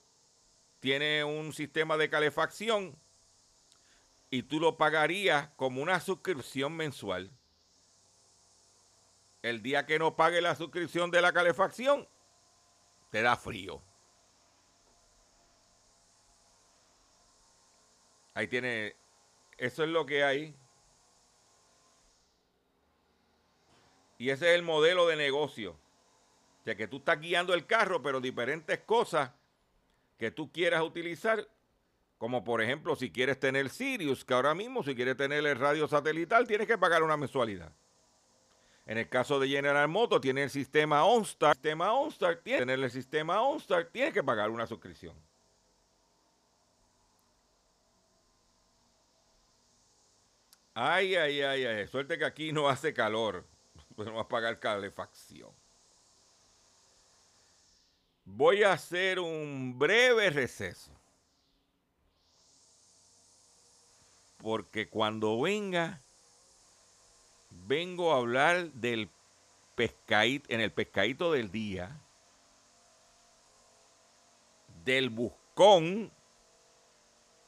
tiene 0.79 1.25
un 1.25 1.53
sistema 1.53 1.97
de 1.97 2.11
calefacción 2.11 2.97
y 4.35 4.43
tú 4.43 4.59
lo 4.59 4.77
pagarías 4.77 5.51
como 5.55 5.81
una 5.81 6.01
suscripción 6.01 6.73
mensual 6.73 7.31
el 9.43 9.63
día 9.63 9.87
que 9.87 9.97
no 9.97 10.17
pague 10.17 10.41
la 10.41 10.57
suscripción 10.57 11.13
de 11.13 11.23
la 11.23 11.33
calefacción, 11.33 12.09
te 13.11 13.23
da 13.23 13.37
frío. 13.37 13.81
Ahí 18.33 18.49
tiene, 18.49 18.97
eso 19.57 19.85
es 19.85 19.91
lo 19.91 20.05
que 20.05 20.25
hay. 20.25 20.57
Y 24.19 24.31
ese 24.31 24.49
es 24.49 24.57
el 24.57 24.65
modelo 24.65 25.07
de 25.07 25.15
negocio. 25.15 25.79
O 26.63 26.65
sea, 26.65 26.75
que 26.75 26.89
tú 26.89 26.97
estás 26.97 27.21
guiando 27.21 27.55
el 27.55 27.67
carro, 27.67 28.03
pero 28.03 28.21
diferentes 28.21 28.81
cosas 28.81 29.31
que 30.19 30.33
tú 30.33 30.51
quieras 30.51 30.83
utilizar, 30.83 31.47
como 32.19 32.45
por 32.45 32.63
ejemplo 32.63 32.97
si 32.97 33.11
quieres 33.11 33.39
tener 33.39 33.69
Sirius, 33.71 34.25
que 34.25 34.35
ahora 34.35 34.55
mismo 34.55 34.83
si 34.83 34.95
quieres 34.95 35.17
tener 35.17 35.45
el 35.45 35.59
radio 35.59 35.89
satelital 35.89 36.47
tienes 36.47 36.67
que 36.67 36.79
pagar 36.79 37.03
una 37.03 37.17
mensualidad. 37.17 37.73
En 38.87 38.99
el 38.99 39.09
caso 39.09 39.41
de 39.41 39.49
General 39.49 39.89
Motors, 39.89 40.21
tiene 40.21 40.43
el 40.43 40.51
sistema 40.51 41.05
OnStar. 41.05 41.55
sistema 41.55 41.93
OnStar 41.93 42.37
tiene 42.37 42.59
tener 42.61 42.81
el 42.81 42.91
sistema 42.91 43.41
OnStar, 43.41 43.87
tiene 43.87 44.13
que 44.13 44.23
pagar 44.23 44.51
una 44.51 44.67
suscripción. 44.67 45.15
Ay, 50.75 51.15
ay, 51.15 51.41
ay, 51.41 51.65
ay. 51.65 51.87
Suerte 51.87 52.19
que 52.19 52.25
aquí 52.25 52.53
no 52.53 52.69
hace 52.69 52.93
calor. 52.93 53.45
Pues 53.95 54.09
no 54.09 54.15
va 54.15 54.23
a 54.23 54.29
pagar 54.29 54.59
calefacción. 54.59 55.53
Voy 58.25 58.65
a 58.65 58.73
hacer 58.73 59.21
un 59.21 59.79
breve 59.79 60.31
receso. 60.31 60.91
Porque 64.45 64.91
cuando 64.91 65.41
venga 65.41 66.03
vengo 67.49 68.13
a 68.13 68.19
hablar 68.19 68.71
del 68.73 69.09
pescadito, 69.75 70.53
en 70.53 70.61
el 70.61 70.71
pescadito 70.71 71.33
del 71.33 71.51
día, 71.51 71.99
del 74.85 75.09
buscón 75.09 76.13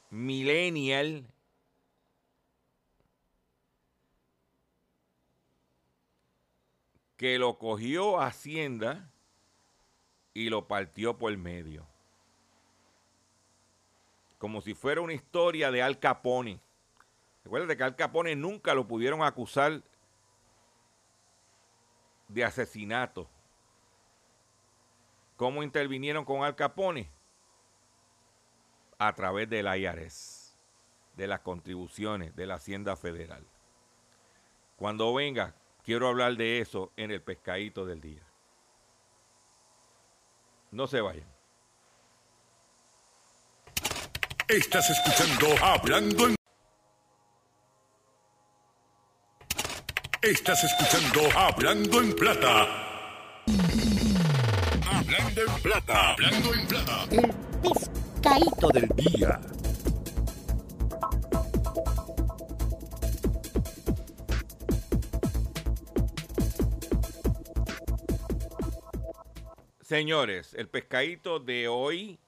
millennial 0.09 1.27
que 7.19 7.39
lo 7.39 7.59
cogió 7.59 8.23
Hacienda 8.23 9.11
y 10.33 10.49
lo 10.49 10.67
partió 10.67 11.19
por 11.19 11.31
el 11.31 11.37
medio. 11.37 11.87
Como 14.39 14.63
si 14.63 14.73
fuera 14.73 15.03
una 15.03 15.13
historia 15.13 15.71
de 15.71 15.83
Al 15.83 15.99
Capone. 15.99 16.65
Recuerda 17.47 17.77
que 17.77 17.85
Al 17.85 17.95
Capone 17.95 18.35
nunca 18.35 18.75
lo 18.75 18.89
pudieron 18.89 19.23
acusar 19.23 19.81
de 22.27 22.45
asesinato. 22.45 23.29
¿Cómo 25.37 25.63
intervinieron 25.63 26.25
con 26.25 26.43
Al 26.43 26.57
Capone? 26.57 27.09
A 28.99 29.15
través 29.15 29.49
del 29.49 29.69
IRS, 29.73 30.57
de 31.15 31.29
las 31.29 31.39
contribuciones 31.39 32.35
de 32.35 32.47
la 32.49 32.55
Hacienda 32.55 32.97
Federal. 32.97 33.47
Cuando 34.75 35.15
venga, 35.15 35.55
quiero 35.85 36.09
hablar 36.09 36.37
de 36.37 36.59
eso 36.59 36.91
en 36.97 37.13
el 37.13 37.23
pescadito 37.23 37.87
del 37.87 38.01
día. 38.01 38.23
No 40.73 40.89
se 40.89 41.01
vayan. 41.01 41.29
Estás 44.49 44.91
escuchando 44.91 45.65
Hablando 45.65 46.27
en 46.27 46.37
Estás 50.27 50.65
escuchando 50.65 51.21
Hablando 51.39 52.03
en 52.03 52.13
Plata. 52.13 52.67
Hablando 54.85 55.41
en 55.41 55.63
Plata. 55.63 56.11
Hablando 56.15 56.53
en 56.53 56.67
Plata. 56.67 57.07
El 57.13 57.33
pescadito 57.63 58.69
del 58.71 58.89
día. 58.97 59.41
Señores, 69.83 70.55
el 70.55 70.69
pescadito 70.69 71.39
de 71.39 71.69
hoy, 71.69 72.19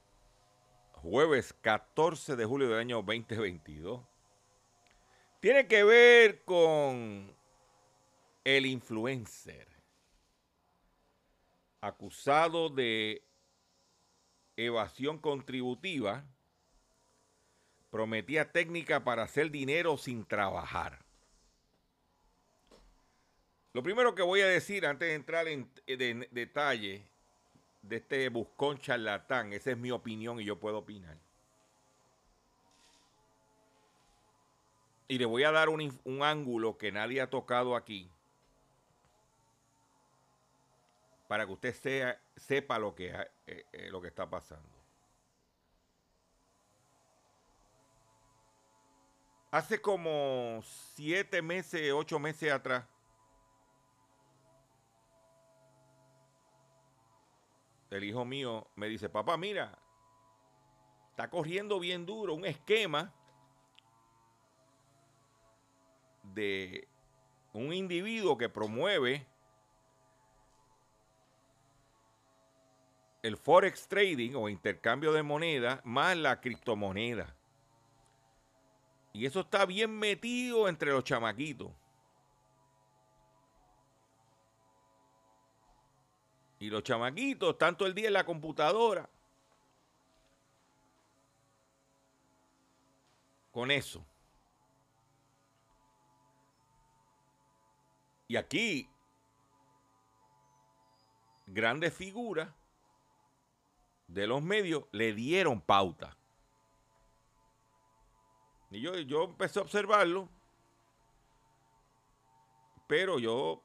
jueves 0.93 1.53
14 1.59 2.37
de 2.37 2.45
julio 2.45 2.69
del 2.69 2.79
año 2.79 3.03
2022, 3.03 3.99
tiene 5.41 5.67
que 5.67 5.83
ver 5.83 6.45
con 6.45 7.37
el 8.57 8.65
influencer 8.65 9.67
acusado 11.81 12.69
de 12.69 13.23
evasión 14.57 15.19
contributiva, 15.19 16.25
prometía 17.91 18.51
técnica 18.51 19.03
para 19.03 19.23
hacer 19.23 19.51
dinero 19.51 19.97
sin 19.97 20.25
trabajar. 20.25 20.99
Lo 23.71 23.83
primero 23.83 24.15
que 24.15 24.23
voy 24.23 24.41
a 24.41 24.47
decir 24.47 24.85
antes 24.85 25.07
de 25.07 25.13
entrar 25.13 25.47
en, 25.47 25.71
de- 25.85 26.27
detalle 26.31 27.03
de 27.83 27.95
este 27.97 28.27
buscón 28.29 28.79
charlatán, 28.79 29.53
esa 29.53 29.71
es 29.71 29.77
mi 29.77 29.91
opinión 29.91 30.39
y 30.41 30.45
yo 30.45 30.59
puedo 30.59 30.79
opinar. 30.79 31.17
Y 35.07 35.17
le 35.17 35.25
voy 35.25 35.43
a 35.43 35.51
dar 35.51 35.69
un 35.69 36.23
ángulo 36.23 36.77
que 36.77 36.91
nadie 36.91 37.21
ha 37.21 37.29
tocado 37.29 37.75
aquí 37.75 38.11
para 41.29 41.45
que 41.45 41.51
usted 41.51 41.75
sea, 41.75 42.19
sepa 42.35 42.79
lo 42.79 42.95
que, 42.95 43.09
eh, 43.45 43.65
eh, 43.71 43.91
lo 43.91 44.01
que 44.01 44.07
está 44.07 44.27
pasando. 44.27 44.67
Hace 49.51 49.79
como 49.79 50.59
siete 50.63 51.43
meses, 51.43 51.93
ocho 51.93 52.17
meses 52.17 52.51
atrás, 52.51 52.83
el 57.91 58.03
hijo 58.05 58.25
mío 58.25 58.65
me 58.75 58.87
dice, 58.87 59.07
papá, 59.07 59.37
mira, 59.37 59.77
está 61.11 61.29
corriendo 61.29 61.79
bien 61.79 62.07
duro 62.07 62.33
un 62.33 62.45
esquema 62.45 63.13
de 66.23 66.87
un 67.53 67.71
individuo 67.71 68.35
que 68.35 68.49
promueve 68.49 69.27
el 73.21 73.35
forex 73.37 73.87
trading 73.87 74.35
o 74.35 74.49
intercambio 74.49 75.11
de 75.11 75.23
moneda 75.23 75.81
más 75.83 76.15
la 76.17 76.39
criptomoneda. 76.39 77.35
Y 79.11 79.25
eso 79.25 79.41
está 79.41 79.65
bien 79.65 79.97
metido 79.97 80.69
entre 80.69 80.91
los 80.91 81.03
chamaquitos. 81.03 81.71
Y 86.59 86.69
los 86.69 86.83
chamaquitos 86.83 87.57
todo 87.57 87.87
el 87.87 87.95
día 87.95 88.07
en 88.07 88.13
la 88.13 88.25
computadora. 88.25 89.09
Con 93.51 93.71
eso. 93.71 94.05
Y 98.27 98.35
aquí, 98.35 98.87
grandes 101.47 101.93
figuras 101.93 102.58
de 104.09 104.27
los 104.27 104.41
medios 104.41 104.85
le 104.91 105.13
dieron 105.13 105.61
pauta. 105.61 106.17
Y 108.71 108.81
yo, 108.81 108.95
yo 108.95 109.23
empecé 109.23 109.59
a 109.59 109.63
observarlo, 109.63 110.29
pero 112.87 113.19
yo 113.19 113.63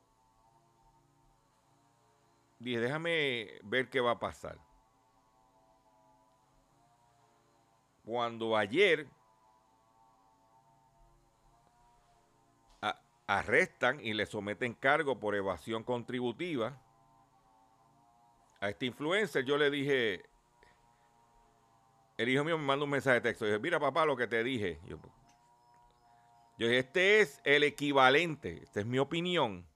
dije, 2.59 2.81
déjame 2.81 3.59
ver 3.65 3.91
qué 3.91 4.01
va 4.01 4.13
a 4.13 4.19
pasar. 4.19 4.59
Cuando 8.05 8.57
ayer 8.57 9.09
arrestan 13.27 14.01
y 14.01 14.13
le 14.13 14.27
someten 14.27 14.75
cargo 14.75 15.19
por 15.19 15.35
evasión 15.35 15.83
contributiva 15.83 16.79
a 18.61 18.69
este 18.69 18.85
influencer, 18.87 19.45
yo 19.47 19.57
le 19.57 19.71
dije, 19.71 20.29
el 22.17 22.29
hijo 22.29 22.45
mío 22.45 22.59
me 22.59 22.65
manda 22.65 22.85
un 22.85 22.91
mensaje 22.91 23.17
de 23.17 23.21
texto. 23.21 23.45
Dije, 23.45 23.59
mira 23.59 23.81
papá, 23.81 24.07
lo 24.07 24.17
que 24.17 24.27
te 24.27 24.43
dije. 24.45 24.81
Yo, 24.87 24.99
yo 26.59 26.69
dije, 26.69 26.79
este 26.79 27.21
es 27.21 27.41
el 27.45 27.65
equivalente, 27.65 28.63
esta 28.63 28.81
es 28.81 28.87
mi 28.87 28.99
opinión, 28.99 29.67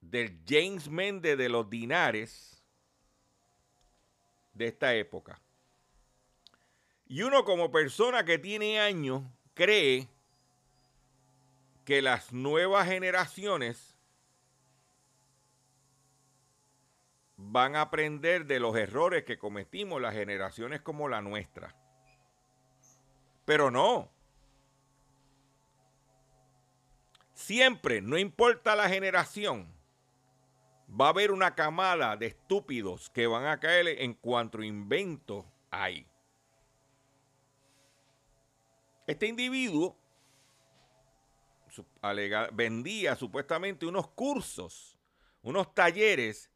del 0.00 0.38
James 0.46 0.88
Méndez 0.88 1.36
de 1.38 1.48
los 1.48 1.68
dinares 1.68 2.62
de 4.52 4.66
esta 4.66 4.94
época. 4.94 5.40
Y 7.06 7.22
uno 7.22 7.44
como 7.44 7.70
persona 7.70 8.24
que 8.24 8.38
tiene 8.38 8.80
años 8.80 9.22
cree 9.54 10.08
que 11.84 12.02
las 12.02 12.32
nuevas 12.32 12.88
generaciones 12.88 13.95
van 17.36 17.76
a 17.76 17.82
aprender 17.82 18.46
de 18.46 18.60
los 18.60 18.76
errores 18.76 19.24
que 19.24 19.38
cometimos 19.38 20.00
las 20.00 20.14
generaciones 20.14 20.80
como 20.80 21.08
la 21.08 21.20
nuestra. 21.20 21.74
Pero 23.44 23.70
no. 23.70 24.10
Siempre, 27.34 28.00
no 28.00 28.18
importa 28.18 28.74
la 28.74 28.88
generación, 28.88 29.72
va 30.88 31.06
a 31.06 31.10
haber 31.10 31.30
una 31.30 31.54
camada 31.54 32.16
de 32.16 32.26
estúpidos 32.26 33.10
que 33.10 33.26
van 33.26 33.46
a 33.46 33.60
caer 33.60 33.88
en 34.00 34.14
cuanto 34.14 34.62
invento 34.62 35.44
hay. 35.70 36.06
Este 39.06 39.26
individuo 39.26 39.96
vendía 42.52 43.14
supuestamente 43.14 43.86
unos 43.86 44.08
cursos, 44.08 44.98
unos 45.42 45.74
talleres 45.74 46.50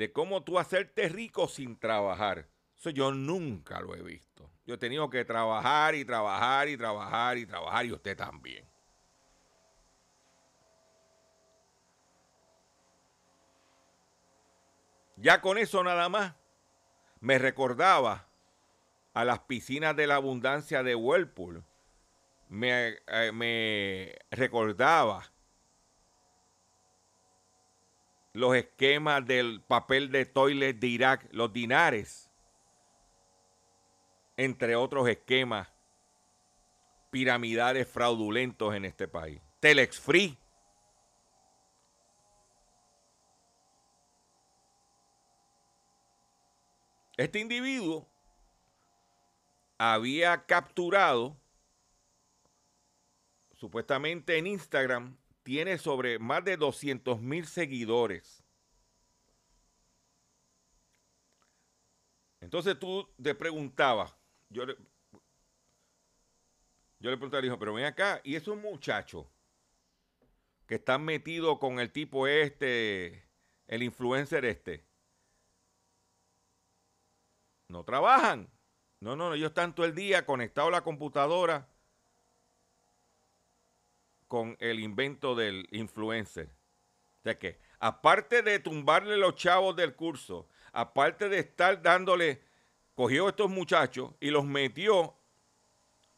de 0.00 0.12
cómo 0.12 0.42
tú 0.42 0.58
hacerte 0.58 1.10
rico 1.10 1.46
sin 1.46 1.78
trabajar. 1.78 2.48
Eso 2.74 2.88
yo 2.88 3.12
nunca 3.12 3.82
lo 3.82 3.94
he 3.94 4.02
visto. 4.02 4.50
Yo 4.64 4.76
he 4.76 4.78
tenido 4.78 5.10
que 5.10 5.26
trabajar 5.26 5.94
y 5.94 6.06
trabajar 6.06 6.70
y 6.70 6.78
trabajar 6.78 7.36
y 7.36 7.44
trabajar 7.44 7.84
y 7.84 7.92
usted 7.92 8.16
también. 8.16 8.66
Ya 15.16 15.42
con 15.42 15.58
eso 15.58 15.84
nada 15.84 16.08
más 16.08 16.34
me 17.20 17.38
recordaba 17.38 18.26
a 19.12 19.22
las 19.26 19.40
piscinas 19.40 19.94
de 19.94 20.06
la 20.06 20.14
abundancia 20.14 20.82
de 20.82 20.94
Whirlpool. 20.94 21.62
Me, 22.48 22.96
eh, 23.06 23.32
me 23.34 24.16
recordaba 24.30 25.30
los 28.32 28.54
esquemas 28.54 29.26
del 29.26 29.60
papel 29.62 30.10
de 30.10 30.24
toilet 30.24 30.78
de 30.78 30.86
Irak, 30.86 31.28
los 31.32 31.52
dinares, 31.52 32.30
entre 34.36 34.76
otros 34.76 35.08
esquemas 35.08 35.68
piramidales 37.10 37.88
fraudulentos 37.88 38.74
en 38.74 38.84
este 38.84 39.08
país. 39.08 39.40
Telex 39.58 40.00
Free. 40.00 40.38
Este 47.16 47.38
individuo 47.38 48.08
había 49.76 50.46
capturado, 50.46 51.36
supuestamente 53.56 54.38
en 54.38 54.46
Instagram, 54.46 55.18
tiene 55.42 55.78
sobre 55.78 56.18
más 56.18 56.44
de 56.44 56.56
200 56.56 57.20
mil 57.20 57.46
seguidores. 57.46 58.44
Entonces 62.40 62.78
tú 62.78 63.08
te 63.22 63.34
preguntabas, 63.34 64.16
yo 64.48 64.64
le, 64.64 64.76
yo 66.98 67.10
le 67.10 67.16
pregunté 67.16 67.36
al 67.36 67.44
hijo, 67.44 67.58
pero 67.58 67.74
ven 67.74 67.84
acá, 67.84 68.20
y 68.24 68.34
esos 68.34 68.56
muchachos 68.56 69.26
que 70.66 70.76
están 70.76 71.04
metidos 71.04 71.58
con 71.58 71.80
el 71.80 71.92
tipo 71.92 72.26
este, 72.26 73.28
el 73.66 73.82
influencer 73.82 74.44
este, 74.44 74.86
no 77.68 77.84
trabajan. 77.84 78.50
No, 79.00 79.16
no, 79.16 79.32
ellos 79.32 79.48
están 79.48 79.74
todo 79.74 79.86
el 79.86 79.94
día 79.94 80.26
conectados 80.26 80.68
a 80.68 80.72
la 80.72 80.84
computadora 80.84 81.69
con 84.30 84.56
el 84.60 84.78
invento 84.78 85.34
del 85.34 85.66
influencer. 85.72 86.46
O 87.18 87.22
sea 87.24 87.36
que, 87.36 87.58
aparte 87.80 88.42
de 88.42 88.60
tumbarle 88.60 89.16
los 89.16 89.34
chavos 89.34 89.74
del 89.74 89.96
curso, 89.96 90.48
aparte 90.72 91.28
de 91.28 91.40
estar 91.40 91.82
dándole 91.82 92.40
cogió 92.94 93.26
a 93.26 93.30
estos 93.30 93.50
muchachos 93.50 94.12
y 94.20 94.30
los 94.30 94.44
metió. 94.44 95.16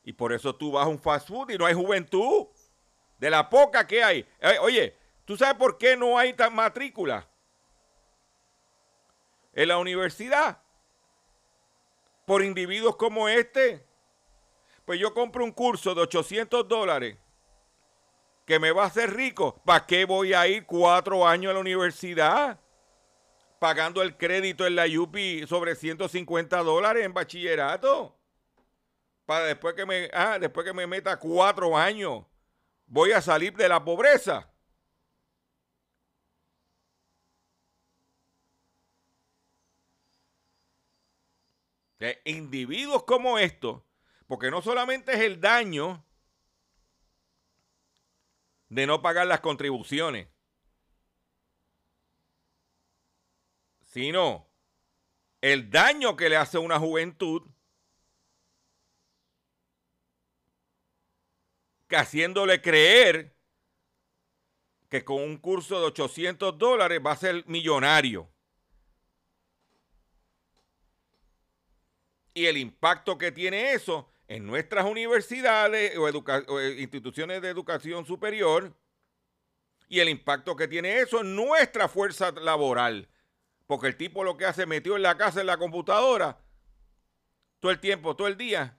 Y 0.05 0.12
por 0.12 0.35
eso 0.35 0.55
tú 0.55 0.72
vas 0.72 0.85
a 0.85 0.90
un 0.90 0.98
fast 0.98 1.27
food 1.27 1.53
y 1.53 1.57
no 1.57 1.64
hay 1.64 1.72
juventud. 1.72 2.48
De 3.16 3.31
la 3.31 3.48
poca 3.48 3.87
que 3.87 4.05
hay. 4.05 4.29
Eh, 4.40 4.59
oye, 4.61 4.94
¿tú 5.25 5.35
sabes 5.35 5.55
por 5.55 5.79
qué 5.79 5.96
no 5.96 6.18
hay 6.18 6.35
tan 6.35 6.55
matrícula? 6.55 7.27
En 9.55 9.68
la 9.68 9.79
universidad. 9.79 10.61
Por 12.27 12.44
individuos 12.44 12.94
como 12.96 13.27
este. 13.27 13.87
Pues 14.85 15.01
yo 15.01 15.14
compro 15.14 15.44
un 15.44 15.53
curso 15.53 15.94
de 15.94 16.03
800 16.03 16.68
dólares 16.68 17.16
que 18.44 18.59
me 18.59 18.72
va 18.72 18.85
a 18.85 18.87
hacer 18.87 19.14
rico. 19.14 19.61
¿Para 19.64 19.87
qué 19.87 20.05
voy 20.05 20.35
a 20.35 20.46
ir 20.46 20.66
cuatro 20.66 21.26
años 21.26 21.50
a 21.50 21.55
la 21.55 21.61
universidad? 21.61 22.61
Pagando 23.59 24.02
el 24.02 24.16
crédito 24.16 24.66
en 24.66 24.76
la 24.76 24.87
UPI 24.87 25.46
sobre 25.46 25.76
150 25.76 26.59
dólares 26.59 27.05
en 27.05 27.14
bachillerato. 27.14 28.16
Para 29.24 29.46
después 29.46 29.74
que 29.74 29.87
me, 29.87 30.11
ah, 30.12 30.38
después 30.40 30.66
que 30.66 30.72
me 30.72 30.87
meta 30.87 31.18
cuatro 31.18 31.76
años, 31.76 32.24
voy 32.87 33.12
a 33.12 33.22
salir 33.22 33.55
de 33.55 33.68
la 33.68 33.85
pobreza. 33.85 34.48
De 42.00 42.20
individuos 42.24 43.05
como 43.05 43.38
estos, 43.38 43.83
porque 44.26 44.50
no 44.50 44.61
solamente 44.61 45.12
es 45.12 45.20
el 45.20 45.40
daño 45.40 46.05
de 48.73 48.87
no 48.87 49.03
pagar 49.03 49.27
las 49.27 49.41
contribuciones, 49.41 50.29
sino 53.85 54.49
el 55.43 55.71
daño 55.71 56.17
que 56.17 56.31
le 56.31 56.39
hace 56.39 56.57
una 56.57 56.79
juventud 56.79 57.43
que 61.87 61.97
haciéndole 61.97 62.63
creer 62.63 63.37
que 64.89 65.05
con 65.05 65.23
un 65.23 65.37
curso 65.37 65.79
de 65.79 65.87
800 65.89 66.57
dólares 66.57 66.99
va 67.05 67.13
a 67.13 67.17
ser 67.17 67.47
millonario. 67.47 68.33
Y 72.33 72.47
el 72.47 72.57
impacto 72.57 73.19
que 73.19 73.33
tiene 73.33 73.75
eso 73.75 74.12
en 74.29 74.47
nuestras 74.47 74.85
universidades 74.85 75.97
o, 75.97 76.05
o, 76.05 76.63
instituciones 76.63 77.43
de 77.43 77.49
educación 77.49 78.07
superior 78.07 78.75
y 79.89 80.01
el 80.01 80.09
impacto 80.09 80.57
que 80.57 80.69
tiene 80.69 81.01
eso 81.01 81.21
en 81.21 81.37
nuestra 81.37 81.89
fuerza 81.89 82.33
laboral. 82.33 83.09
Porque 83.67 83.89
el 83.89 83.97
tipo 83.97 84.25
lo 84.25 84.37
que 84.37 84.47
hace, 84.47 84.67
metió 84.67 84.97
en 84.97 85.03
la 85.03 85.17
casa 85.17 85.41
en 85.41 85.47
la 85.47 85.59
computadora 85.59 86.39
todo 87.61 87.71
el 87.71 87.79
tiempo, 87.79 88.17
todo 88.17 88.27
el 88.27 88.37
día, 88.37 88.77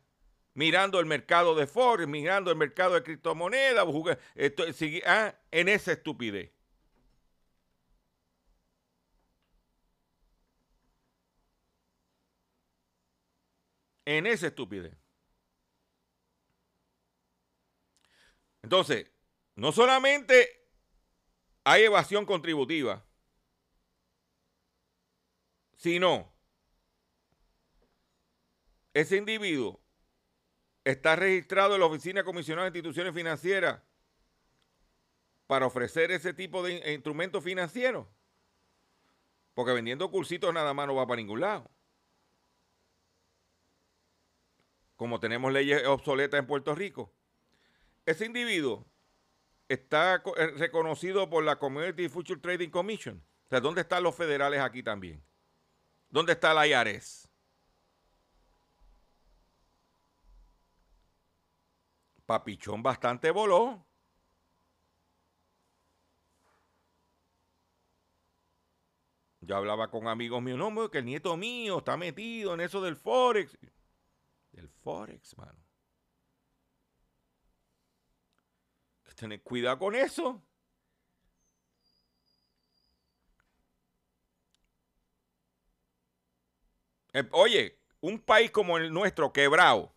mirando 0.53 0.99
el 0.99 1.05
mercado 1.05 1.55
de 1.55 1.67
Forex, 1.67 2.07
mirando 2.07 2.51
el 2.51 2.57
mercado 2.57 2.95
de 2.95 3.03
criptomonedas, 3.03 3.85
ah, 5.05 5.35
en 5.51 5.69
esa 5.69 5.93
estupidez. 5.93 6.51
En 14.05 14.27
esa 14.27 14.47
estupidez. 14.47 15.02
Entonces, 18.63 19.11
no 19.55 19.71
solamente 19.71 20.49
hay 21.63 21.83
evasión 21.83 22.25
contributiva, 22.25 23.05
sino 25.75 26.33
ese 28.93 29.17
individuo 29.17 29.79
está 30.83 31.15
registrado 31.15 31.75
en 31.75 31.81
la 31.81 31.87
Oficina 31.87 32.23
Comisionada 32.23 32.69
de 32.69 32.77
Instituciones 32.77 33.13
Financieras 33.13 33.81
para 35.45 35.65
ofrecer 35.65 36.11
ese 36.11 36.33
tipo 36.33 36.63
de 36.63 36.93
instrumentos 36.93 37.43
financieros. 37.43 38.07
Porque 39.53 39.73
vendiendo 39.73 40.09
cursitos 40.09 40.53
nada 40.53 40.73
más 40.73 40.87
no 40.87 40.95
va 40.95 41.05
para 41.05 41.21
ningún 41.21 41.41
lado. 41.41 41.69
Como 44.95 45.19
tenemos 45.19 45.51
leyes 45.51 45.85
obsoletas 45.85 46.39
en 46.39 46.47
Puerto 46.47 46.73
Rico. 46.73 47.13
Ese 48.05 48.25
individuo 48.25 48.85
está 49.67 50.21
eh, 50.37 50.47
reconocido 50.57 51.29
por 51.29 51.43
la 51.43 51.57
Community 51.57 52.09
Future 52.09 52.39
Trading 52.39 52.69
Commission. 52.69 53.23
O 53.45 53.49
sea, 53.49 53.59
¿dónde 53.59 53.81
están 53.81 54.03
los 54.03 54.15
federales 54.15 54.59
aquí 54.59 54.83
también? 54.83 55.23
¿Dónde 56.09 56.33
está 56.33 56.53
la 56.53 56.67
IARES? 56.67 57.29
Papichón 62.25 62.81
bastante 62.81 63.31
voló. 63.31 63.85
Yo 69.41 69.57
hablaba 69.57 69.89
con 69.89 70.07
amigos 70.07 70.41
míos, 70.41 70.57
no, 70.57 70.89
que 70.89 70.99
el 70.99 71.05
nieto 71.05 71.35
mío 71.35 71.79
está 71.79 71.97
metido 71.97 72.53
en 72.53 72.61
eso 72.61 72.81
del 72.81 72.95
Forex. 72.95 73.57
Del 74.53 74.69
Forex, 74.69 75.37
mano. 75.37 75.62
Tener 79.15 79.41
cuidado 79.41 79.79
con 79.79 79.95
eso. 79.95 80.41
Eh, 87.13 87.27
oye, 87.31 87.79
un 88.01 88.19
país 88.19 88.51
como 88.51 88.77
el 88.77 88.91
nuestro, 88.91 89.31
quebrado, 89.31 89.93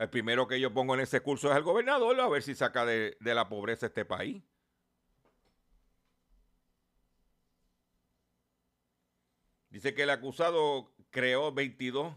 el 0.00 0.08
primero 0.08 0.48
que 0.48 0.58
yo 0.58 0.72
pongo 0.72 0.94
en 0.94 1.00
ese 1.00 1.20
curso 1.20 1.50
es 1.50 1.56
el 1.56 1.62
gobernador, 1.62 2.18
a 2.20 2.28
ver 2.28 2.42
si 2.42 2.54
saca 2.54 2.86
de, 2.86 3.16
la 3.20 3.48
pobreza 3.48 3.86
este 3.86 4.04
país. 4.06 4.42
Dice 9.68 9.94
que 9.94 10.04
el 10.04 10.10
acusado 10.10 10.92
creó 11.10 11.52
22 11.52 12.14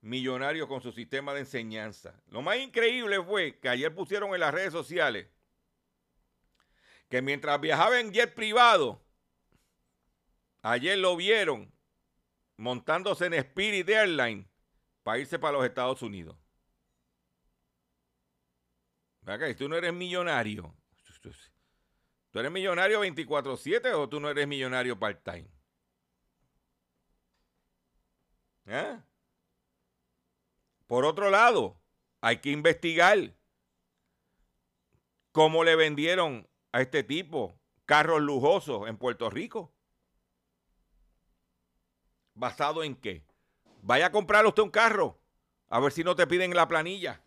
millonarios 0.00 0.66
con 0.66 0.80
su 0.80 0.92
sistema 0.92 1.34
de 1.34 1.40
enseñanza. 1.40 2.14
Lo 2.28 2.42
más 2.42 2.56
increíble 2.58 3.22
fue 3.22 3.58
que 3.58 3.68
ayer 3.68 3.94
pusieron 3.94 4.32
en 4.34 4.40
las 4.40 4.54
redes 4.54 4.72
sociales 4.72 5.26
que 7.08 7.20
mientras 7.20 7.60
viajaba 7.60 7.98
en 7.98 8.12
jet 8.12 8.32
privado, 8.34 9.02
ayer 10.62 10.96
lo 10.96 11.16
vieron 11.16 11.72
montándose 12.56 13.26
en 13.26 13.34
Spirit 13.34 13.88
Airlines 13.88 14.46
para 15.02 15.18
irse 15.18 15.38
para 15.38 15.54
los 15.58 15.66
Estados 15.66 16.02
Unidos. 16.02 16.36
Tú 19.56 19.68
no 19.68 19.76
eres 19.76 19.92
millonario, 19.92 20.74
¿tú 22.30 22.38
eres 22.38 22.50
millonario 22.50 23.04
24-7 23.04 23.92
o 23.94 24.08
tú 24.08 24.18
no 24.20 24.30
eres 24.30 24.46
millonario 24.46 24.98
part-time? 24.98 25.48
¿Eh? 28.66 29.00
Por 30.90 31.04
otro 31.04 31.30
lado, 31.30 31.80
hay 32.20 32.38
que 32.38 32.50
investigar 32.50 33.16
cómo 35.30 35.62
le 35.62 35.76
vendieron 35.76 36.48
a 36.72 36.80
este 36.80 37.04
tipo 37.04 37.56
carros 37.86 38.20
lujosos 38.20 38.88
en 38.88 38.96
Puerto 38.96 39.30
Rico. 39.30 39.72
¿Basado 42.34 42.82
en 42.82 42.96
qué? 42.96 43.24
Vaya 43.82 44.06
a 44.06 44.10
comprar 44.10 44.44
usted 44.44 44.64
un 44.64 44.70
carro, 44.72 45.16
a 45.68 45.78
ver 45.78 45.92
si 45.92 46.02
no 46.02 46.16
te 46.16 46.26
piden 46.26 46.56
la 46.56 46.66
planilla. 46.66 47.22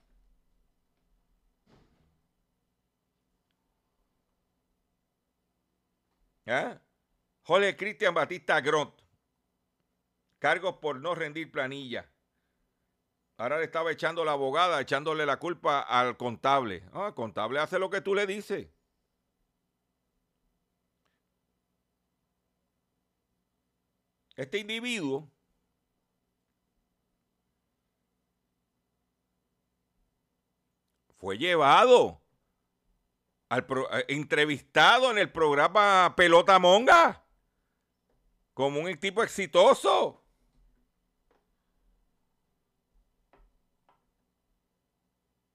¿Eh? 6.48 6.78
Jorge 7.44 7.78
Cristian 7.78 8.14
Batista 8.14 8.60
Gront. 8.60 8.94
Cargos 10.40 10.80
por 10.80 11.00
no 11.00 11.16
rendir 11.16 11.50
planilla. 11.50 12.13
Ahora 13.38 13.58
le 13.58 13.66
estaba 13.66 13.92
echando 13.92 14.24
la 14.24 14.34
abogada, 14.34 14.80
echándole 14.82 15.26
la 15.26 15.38
culpa 15.38 15.82
al 15.82 16.18
contable. 16.18 16.84
Ah, 16.94 17.08
el 17.08 17.14
contable 17.14 17.60
hace 17.60 17.80
lo 17.80 17.90
que 17.90 18.02
tú 18.02 18.14
le 18.16 18.26
dices. 18.28 18.68
Este 24.36 24.58
individuo 24.60 25.30
fue 31.18 31.38
llevado 31.38 32.22
eh, 33.52 34.06
entrevistado 34.08 35.12
en 35.12 35.18
el 35.20 35.32
programa 35.32 36.14
Pelota 36.16 36.58
Monga 36.60 37.24
como 38.54 38.80
un 38.80 38.98
tipo 38.98 39.24
exitoso. 39.24 40.23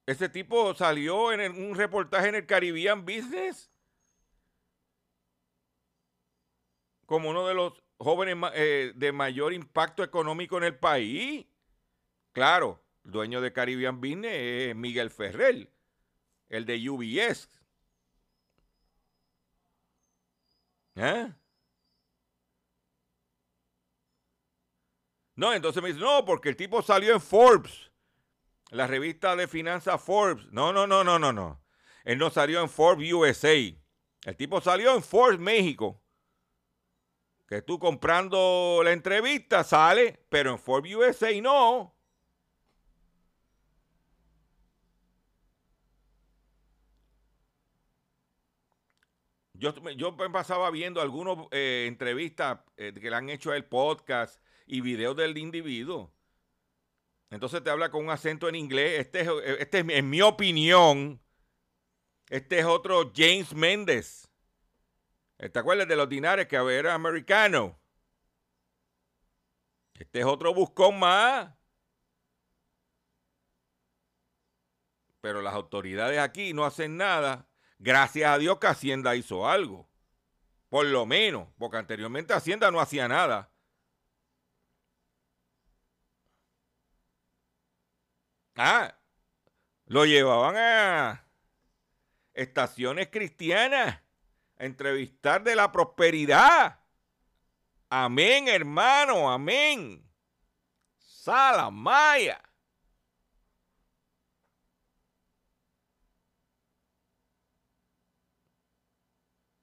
Ese 0.08 0.30
tipo 0.30 0.74
salió 0.74 1.32
en 1.32 1.52
un 1.62 1.76
reportaje 1.76 2.30
en 2.30 2.36
el 2.36 2.46
Caribbean 2.46 3.04
Business 3.04 3.70
como 7.04 7.28
uno 7.28 7.46
de 7.46 7.52
los 7.52 7.84
jóvenes 7.98 8.34
eh, 8.54 8.92
de 8.96 9.12
mayor 9.12 9.52
impacto 9.52 10.02
económico 10.02 10.56
en 10.56 10.64
el 10.64 10.78
país. 10.78 11.46
Claro, 12.32 12.82
el 13.04 13.10
dueño 13.10 13.42
de 13.42 13.52
Caribbean 13.52 14.00
Business 14.00 14.32
es 14.32 14.76
Miguel 14.76 15.10
Ferrer, 15.10 15.70
el 16.48 16.64
de 16.64 16.88
UBS. 16.88 17.60
¿Eh? 20.96 21.34
No, 25.36 25.52
entonces 25.52 25.82
me 25.82 25.90
dice, 25.90 26.00
no, 26.00 26.24
porque 26.24 26.48
el 26.48 26.56
tipo 26.56 26.80
salió 26.80 27.12
en 27.12 27.20
Forbes, 27.20 27.87
la 28.70 28.86
revista 28.86 29.36
de 29.36 29.48
finanzas 29.48 30.02
Forbes. 30.02 30.46
No, 30.52 30.72
no, 30.72 30.86
no, 30.86 31.04
no, 31.04 31.18
no, 31.18 31.32
no. 31.32 31.60
Él 32.04 32.18
no 32.18 32.30
salió 32.30 32.60
en 32.62 32.68
Forbes 32.68 33.12
USA. 33.12 33.54
El 33.54 34.36
tipo 34.36 34.60
salió 34.60 34.94
en 34.94 35.02
Forbes 35.02 35.38
México. 35.38 36.02
Que 37.46 37.62
tú 37.62 37.78
comprando 37.78 38.82
la 38.84 38.92
entrevista 38.92 39.64
sale, 39.64 40.24
pero 40.28 40.50
en 40.50 40.58
Forbes 40.58 40.94
USA 40.94 41.40
no. 41.40 41.94
Yo, 49.54 49.74
yo 49.96 50.16
pasaba 50.16 50.70
viendo 50.70 51.00
algunas 51.00 51.36
entrevistas 51.50 52.60
eh, 52.76 52.92
que 52.94 53.10
le 53.10 53.16
han 53.16 53.28
hecho 53.28 53.52
él, 53.52 53.64
podcast 53.64 54.40
y 54.66 54.82
videos 54.82 55.16
del 55.16 55.36
individuo. 55.36 56.14
Entonces 57.30 57.62
te 57.62 57.70
habla 57.70 57.90
con 57.90 58.04
un 58.04 58.10
acento 58.10 58.48
en 58.48 58.54
inglés. 58.54 59.00
Este 59.00 59.20
es, 59.20 59.28
este 59.58 59.80
es, 59.80 59.86
en 59.88 60.10
mi 60.10 60.22
opinión, 60.22 61.20
este 62.28 62.58
es 62.58 62.64
otro 62.64 63.12
James 63.14 63.54
Méndez. 63.54 64.30
¿Te 65.36 65.58
acuerdas 65.58 65.86
de 65.86 65.96
los 65.96 66.08
dinares 66.08 66.48
que 66.48 66.56
era 66.56 66.94
americano? 66.94 67.78
Este 69.94 70.20
es 70.20 70.24
otro 70.24 70.52
buscón 70.54 70.98
más. 70.98 71.54
Pero 75.20 75.42
las 75.42 75.54
autoridades 75.54 76.18
aquí 76.18 76.52
no 76.54 76.64
hacen 76.64 76.96
nada. 76.96 77.48
Gracias 77.78 78.30
a 78.30 78.38
Dios 78.38 78.58
que 78.58 78.66
Hacienda 78.66 79.14
hizo 79.16 79.48
algo. 79.48 79.88
Por 80.68 80.86
lo 80.86 81.06
menos, 81.06 81.48
porque 81.58 81.76
anteriormente 81.76 82.34
Hacienda 82.34 82.70
no 82.70 82.80
hacía 82.80 83.08
nada. 83.08 83.50
Ah, 88.60 88.92
lo 89.86 90.04
llevaban 90.04 90.56
a 90.56 91.24
estaciones 92.34 93.08
cristianas 93.08 94.02
a 94.56 94.64
entrevistar 94.64 95.44
de 95.44 95.54
la 95.54 95.70
prosperidad. 95.70 96.80
Amén, 97.88 98.48
hermano, 98.48 99.30
amén. 99.30 100.04
Salamaya. 100.98 102.42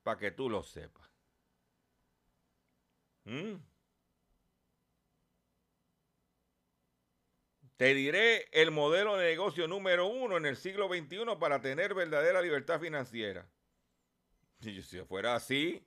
Para 0.03 0.19
que 0.19 0.31
tú 0.31 0.49
lo 0.49 0.63
sepas. 0.63 1.09
¿Mm? 3.25 3.74
Te 7.77 7.93
diré 7.93 8.47
el 8.53 8.71
modelo 8.71 9.17
de 9.17 9.27
negocio 9.31 9.67
número 9.67 10.07
uno 10.07 10.37
en 10.37 10.45
el 10.45 10.55
siglo 10.55 10.87
XXI 10.87 11.35
para 11.37 11.59
tener 11.59 11.93
verdadera 11.93 12.41
libertad 12.41 12.79
financiera. 12.79 13.49
Si, 14.61 14.81
si 14.81 15.01
fuera 15.01 15.35
así. 15.35 15.85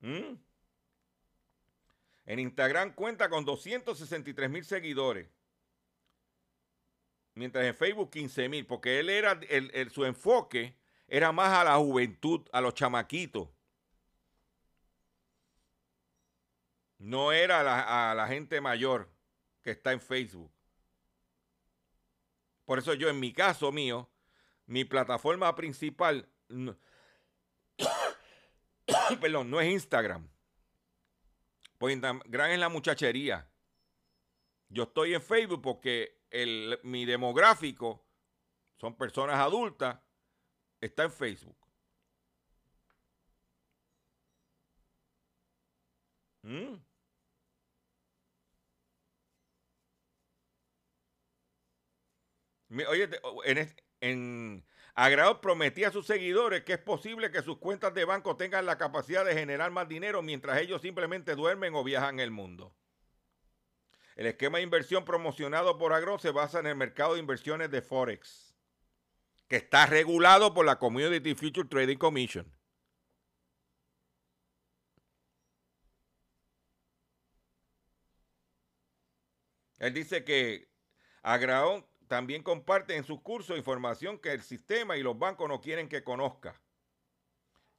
En 0.00 0.40
Instagram 2.26 2.92
cuenta 2.94 3.28
con 3.28 3.44
263 3.44 4.50
mil 4.50 4.64
seguidores. 4.64 5.28
Mientras 7.34 7.64
en 7.64 7.76
Facebook 7.76 8.10
15 8.10 8.48
mil. 8.48 8.66
Porque 8.66 8.98
él 8.98 9.10
era, 9.10 9.38
el, 9.48 9.92
su 9.92 10.04
enfoque 10.04 10.76
era 11.06 11.30
más 11.30 11.52
a 11.56 11.62
la 11.62 11.76
juventud, 11.76 12.40
a 12.52 12.60
los 12.60 12.74
chamaquitos. 12.74 13.48
No 16.98 17.30
era 17.30 18.10
a 18.10 18.14
la 18.14 18.26
gente 18.26 18.60
mayor 18.60 19.08
que 19.62 19.70
está 19.70 19.92
en 19.92 20.00
Facebook. 20.00 20.52
Por 22.64 22.78
eso 22.78 22.94
yo 22.94 23.08
en 23.08 23.20
mi 23.20 23.32
caso 23.32 23.72
mío, 23.72 24.10
mi 24.66 24.84
plataforma 24.84 25.54
principal, 25.54 26.28
no, 26.48 26.76
perdón, 29.20 29.50
no 29.50 29.60
es 29.60 29.70
Instagram. 29.70 30.28
Pues 31.78 31.94
Instagram 31.94 32.50
es 32.50 32.58
la 32.58 32.68
muchachería. 32.68 33.48
Yo 34.68 34.84
estoy 34.84 35.14
en 35.14 35.22
Facebook 35.22 35.60
porque 35.60 36.22
el, 36.30 36.78
mi 36.82 37.04
demográfico 37.04 38.06
son 38.76 38.96
personas 38.96 39.36
adultas, 39.36 40.00
está 40.80 41.04
en 41.04 41.12
Facebook. 41.12 41.56
¿Mm? 46.42 46.74
Oye, 52.88 53.08
en, 53.44 53.74
en 54.00 54.64
Agrado 54.94 55.40
prometía 55.40 55.88
a 55.88 55.92
sus 55.92 56.06
seguidores 56.06 56.64
que 56.64 56.74
es 56.74 56.78
posible 56.78 57.30
que 57.30 57.42
sus 57.42 57.58
cuentas 57.58 57.94
de 57.94 58.04
banco 58.04 58.36
tengan 58.36 58.66
la 58.66 58.78
capacidad 58.78 59.24
de 59.24 59.34
generar 59.34 59.70
más 59.70 59.88
dinero 59.88 60.22
mientras 60.22 60.60
ellos 60.60 60.82
simplemente 60.82 61.34
duermen 61.34 61.74
o 61.74 61.84
viajan 61.84 62.20
el 62.20 62.30
mundo. 62.30 62.74
El 64.16 64.26
esquema 64.26 64.58
de 64.58 64.64
inversión 64.64 65.04
promocionado 65.04 65.78
por 65.78 65.92
Agro 65.94 66.18
se 66.18 66.30
basa 66.30 66.60
en 66.60 66.66
el 66.66 66.76
mercado 66.76 67.14
de 67.14 67.20
inversiones 67.20 67.70
de 67.70 67.80
Forex, 67.80 68.54
que 69.48 69.56
está 69.56 69.86
regulado 69.86 70.52
por 70.52 70.66
la 70.66 70.78
Commodity 70.78 71.34
Future 71.34 71.68
Trading 71.68 71.96
Commission. 71.96 72.52
Él 79.78 79.94
dice 79.94 80.24
que 80.24 80.68
Agraón 81.22 81.84
también 82.12 82.42
comparte 82.42 82.94
en 82.94 83.04
sus 83.04 83.22
cursos 83.22 83.56
información 83.56 84.18
que 84.18 84.32
el 84.32 84.42
sistema 84.42 84.98
y 84.98 85.02
los 85.02 85.18
bancos 85.18 85.48
no 85.48 85.62
quieren 85.62 85.88
que 85.88 86.04
conozca. 86.04 86.60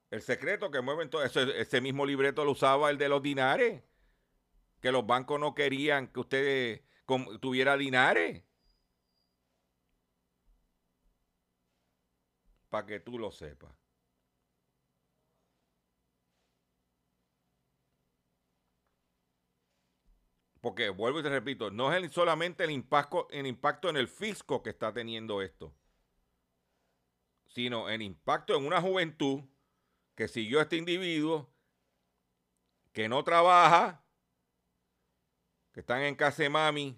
El 0.10 0.24
secreto 0.24 0.72
que 0.72 0.82
mueven 0.82 1.12
todo 1.12 1.24
eso, 1.24 1.42
ese 1.42 1.82
mismo 1.82 2.04
libreto 2.04 2.44
lo 2.44 2.54
usaba 2.54 2.90
el 2.90 2.98
de 2.98 3.10
los 3.10 3.22
dinares, 3.22 3.84
que 4.82 4.92
los 4.92 5.06
bancos 5.06 5.40
no 5.40 5.54
querían 5.54 6.08
que 6.08 6.20
usted 6.20 6.82
tuviera 7.42 7.78
dinares. 7.78 8.42
Para 12.72 12.88
que 12.88 13.02
tú 13.02 13.20
lo 13.20 13.32
sepas. 13.32 13.83
Porque 20.64 20.88
vuelvo 20.88 21.20
y 21.20 21.24
te 21.24 21.30
repito, 21.30 21.72
no 21.72 21.93
es 21.93 22.09
solamente 22.14 22.64
el 22.64 22.72
impacto, 22.72 23.28
el 23.32 23.45
impacto 23.47 23.89
en 23.89 23.97
el 23.97 24.07
fisco 24.07 24.64
que 24.64 24.70
está 24.70 24.93
teniendo 24.93 25.41
esto, 25.41 25.76
sino 27.47 27.89
el 27.89 28.01
impacto 28.01 28.55
en 28.55 28.66
una 28.66 28.80
juventud 28.80 29.43
que 30.16 30.30
siguió 30.30 30.59
a 30.59 30.61
este 30.61 30.78
individuo, 30.78 31.53
que 32.93 33.09
no 33.09 33.26
trabaja, 33.26 34.05
que 35.74 35.82
están 35.82 36.01
en 36.03 36.16
casa 36.16 36.43
de 36.43 36.49
mami, 36.49 36.97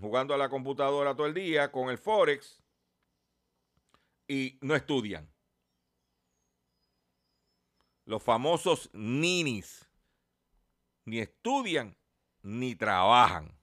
jugando 0.00 0.32
a 0.32 0.38
la 0.38 0.48
computadora 0.48 1.14
todo 1.14 1.26
el 1.26 1.34
día 1.34 1.70
con 1.70 1.90
el 1.90 1.98
Forex 1.98 2.62
y 4.26 4.58
no 4.62 4.74
estudian. 4.74 5.30
Los 8.06 8.22
famosos 8.22 8.88
ninis 8.94 9.91
ni 11.04 11.20
estudian 11.20 11.96
ni 12.42 12.74
trabajan. 12.74 13.56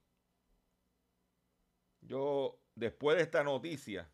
Yo, 2.01 2.59
después 2.75 3.17
de 3.17 3.23
esta 3.23 3.43
noticia, 3.43 4.09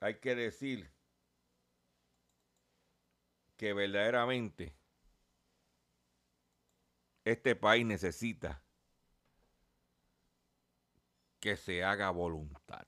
hay 0.00 0.18
que 0.20 0.34
decir 0.34 0.90
que 3.56 3.72
verdaderamente 3.72 4.74
este 7.24 7.54
país 7.54 7.86
necesita 7.86 8.62
que 11.38 11.56
se 11.56 11.84
haga 11.84 12.10
voluntad. 12.10 12.86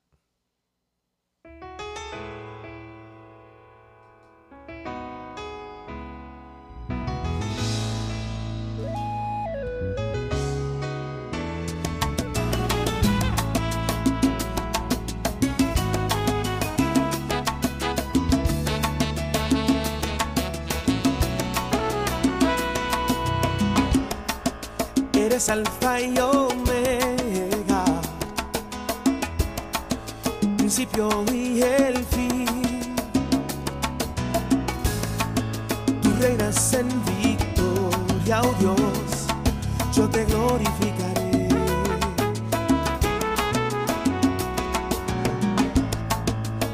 Eres 25.35 25.49
alfa 25.49 26.01
y 26.01 26.17
omega, 26.17 27.85
principio 30.57 31.09
y 31.33 31.61
el 31.61 32.05
fin. 32.05 32.47
Tú 36.01 36.11
reinas 36.21 36.75
en 36.75 36.87
victoria, 37.21 38.43
oh 38.43 38.55
Dios, 38.61 38.77
yo 39.93 40.09
te 40.09 40.25
glorificaré. 40.25 41.49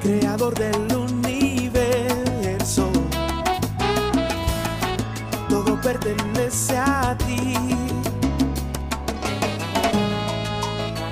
Creador 0.03 0.55
del 0.55 0.95
universo, 0.95 2.91
todo 5.49 5.81
pertenece 5.81 6.77
a 6.77 6.90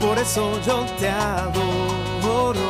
Por 0.08 0.18
eso 0.18 0.58
yo 0.66 0.86
te 0.98 1.06
adoro, 1.10 2.62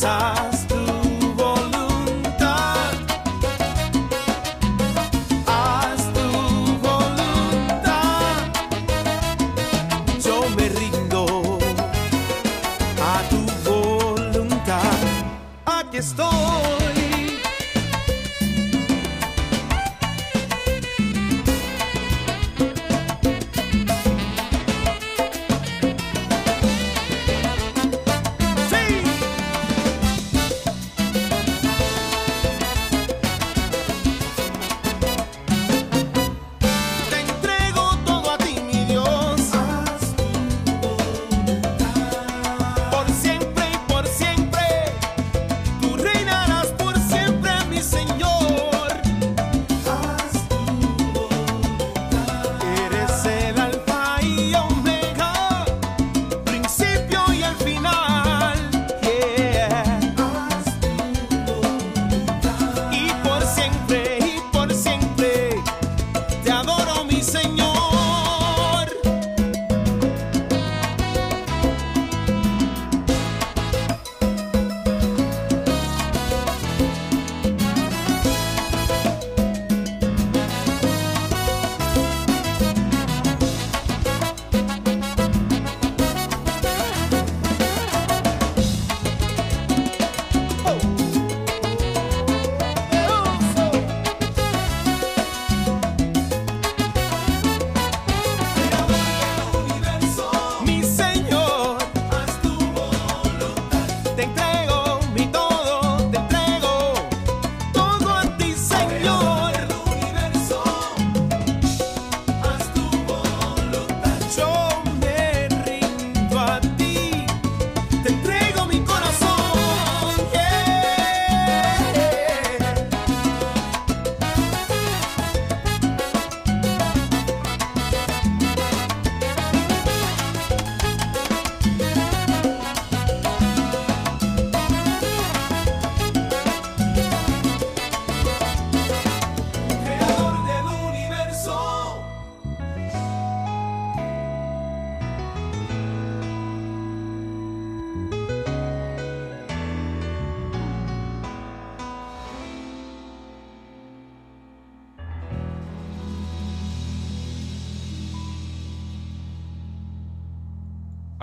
Dios, 0.00 0.37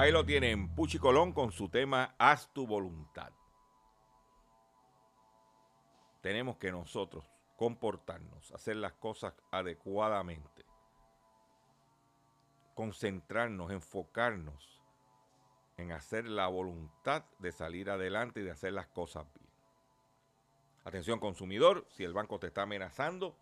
Ahí 0.05 0.11
lo 0.11 0.23
tienen, 0.23 0.69
Puchi 0.75 0.99
Colón 0.99 1.33
con 1.33 1.51
su 1.51 1.67
tema 1.67 2.13
Haz 2.19 2.53
tu 2.53 2.67
voluntad. 2.67 3.33
Tenemos 6.21 6.57
que 6.57 6.71
nosotros 6.71 7.25
comportarnos, 7.55 8.51
hacer 8.51 8.75
las 8.75 8.93
cosas 8.93 9.33
adecuadamente, 9.49 10.63
concentrarnos, 12.75 13.71
enfocarnos 13.71 14.79
en 15.77 15.91
hacer 15.91 16.27
la 16.27 16.49
voluntad 16.49 17.25
de 17.39 17.51
salir 17.51 17.89
adelante 17.89 18.41
y 18.41 18.43
de 18.43 18.51
hacer 18.51 18.73
las 18.73 18.85
cosas 18.85 19.25
bien. 19.33 19.49
Atención 20.83 21.19
consumidor, 21.19 21.83
si 21.89 22.03
el 22.03 22.13
banco 22.13 22.37
te 22.37 22.45
está 22.45 22.61
amenazando 22.61 23.35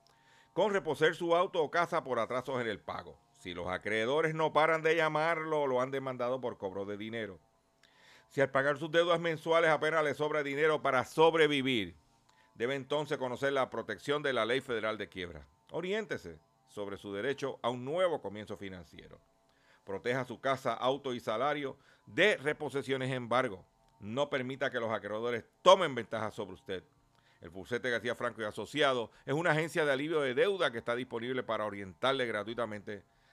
con 0.53 0.71
reposer 0.71 1.13
su 1.13 1.35
auto 1.35 1.61
o 1.61 1.69
casa 1.69 2.05
por 2.05 2.19
atrasos 2.19 2.61
en 2.61 2.67
el 2.67 2.79
pago. 2.79 3.19
Si 3.43 3.53
los 3.53 3.67
acreedores 3.67 4.33
no 4.33 4.53
paran 4.53 4.81
de 4.83 4.95
llamarlo 4.95 5.67
lo 5.67 5.81
han 5.81 5.91
demandado 5.91 6.39
por 6.39 6.57
cobro 6.57 6.85
de 6.85 6.95
dinero. 6.95 7.41
Si 8.29 8.39
al 8.39 8.51
pagar 8.51 8.77
sus 8.77 8.89
deudas 8.89 9.19
mensuales 9.19 9.69
apenas 9.69 10.01
le 10.01 10.13
sobra 10.13 10.43
dinero 10.43 10.81
para 10.81 11.03
sobrevivir. 11.03 11.93
Debe 12.55 12.75
entonces 12.75 13.17
conocer 13.17 13.51
la 13.51 13.69
protección 13.69 14.23
de 14.23 14.31
la 14.31 14.45
ley 14.45 14.61
federal 14.61 14.97
de 14.97 15.09
quiebra. 15.09 15.45
Oriéntese 15.71 16.39
sobre 16.69 16.95
su 16.95 17.11
derecho 17.11 17.59
a 17.61 17.69
un 17.69 17.83
nuevo 17.83 18.21
comienzo 18.21 18.55
financiero. 18.55 19.19
Proteja 19.83 20.23
su 20.23 20.39
casa, 20.39 20.73
auto 20.73 21.13
y 21.13 21.19
salario 21.19 21.75
de 22.05 22.37
reposesiones 22.37 23.11
embargo. 23.11 23.65
No 23.99 24.29
permita 24.29 24.71
que 24.71 24.79
los 24.79 24.89
acreedores 24.89 25.43
tomen 25.61 25.93
ventaja 25.93 26.31
sobre 26.31 26.53
usted. 26.53 26.83
El 27.41 27.51
Fusete 27.51 27.89
García 27.89 28.15
Franco 28.15 28.41
y 28.41 28.45
Asociado 28.45 29.11
es 29.25 29.33
una 29.33 29.51
agencia 29.51 29.83
de 29.83 29.91
alivio 29.91 30.21
de 30.21 30.33
deuda 30.33 30.71
que 30.71 30.77
está 30.77 30.95
disponible 30.95 31.43
para 31.43 31.65
orientarle 31.65 32.25
gratuitamente 32.25 33.03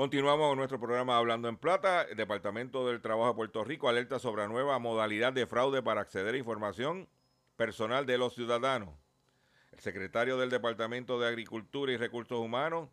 Continuamos 0.00 0.48
con 0.48 0.56
nuestro 0.56 0.80
programa 0.80 1.18
Hablando 1.18 1.46
en 1.50 1.58
Plata. 1.58 2.04
El 2.04 2.16
Departamento 2.16 2.88
del 2.88 3.02
Trabajo 3.02 3.28
de 3.28 3.34
Puerto 3.34 3.64
Rico 3.64 3.86
alerta 3.86 4.18
sobre 4.18 4.40
la 4.40 4.48
nueva 4.48 4.78
modalidad 4.78 5.30
de 5.30 5.46
fraude 5.46 5.82
para 5.82 6.00
acceder 6.00 6.34
a 6.34 6.38
información 6.38 7.06
personal 7.56 8.06
de 8.06 8.16
los 8.16 8.34
ciudadanos. 8.34 8.94
El 9.72 9.80
secretario 9.80 10.38
del 10.38 10.48
Departamento 10.48 11.20
de 11.20 11.28
Agricultura 11.28 11.92
y 11.92 11.98
Recursos 11.98 12.38
Humanos 12.38 12.88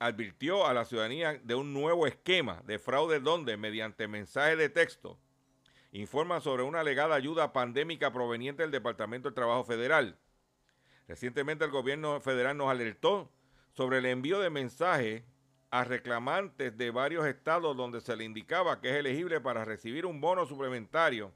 advirtió 0.00 0.66
a 0.66 0.74
la 0.74 0.84
ciudadanía 0.84 1.34
de 1.34 1.54
un 1.54 1.72
nuevo 1.72 2.04
esquema 2.04 2.64
de 2.66 2.80
fraude 2.80 3.20
donde, 3.20 3.56
mediante 3.56 4.08
mensaje 4.08 4.56
de 4.56 4.70
texto, 4.70 5.20
informa 5.92 6.40
sobre 6.40 6.64
una 6.64 6.80
alegada 6.80 7.14
ayuda 7.14 7.52
pandémica 7.52 8.12
proveniente 8.12 8.64
del 8.64 8.72
Departamento 8.72 9.28
del 9.28 9.36
Trabajo 9.36 9.62
Federal. 9.62 10.18
Recientemente 11.06 11.64
el 11.64 11.70
gobierno 11.70 12.20
federal 12.20 12.56
nos 12.56 12.70
alertó 12.70 13.30
sobre 13.70 13.98
el 13.98 14.06
envío 14.06 14.40
de 14.40 14.50
mensajes 14.50 15.22
a 15.70 15.84
reclamantes 15.84 16.76
de 16.76 16.90
varios 16.90 17.26
estados 17.26 17.76
donde 17.76 18.00
se 18.00 18.16
le 18.16 18.24
indicaba 18.24 18.80
que 18.80 18.90
es 18.90 18.96
elegible 18.96 19.40
para 19.40 19.64
recibir 19.64 20.06
un 20.06 20.20
bono 20.20 20.46
suplementario 20.46 21.32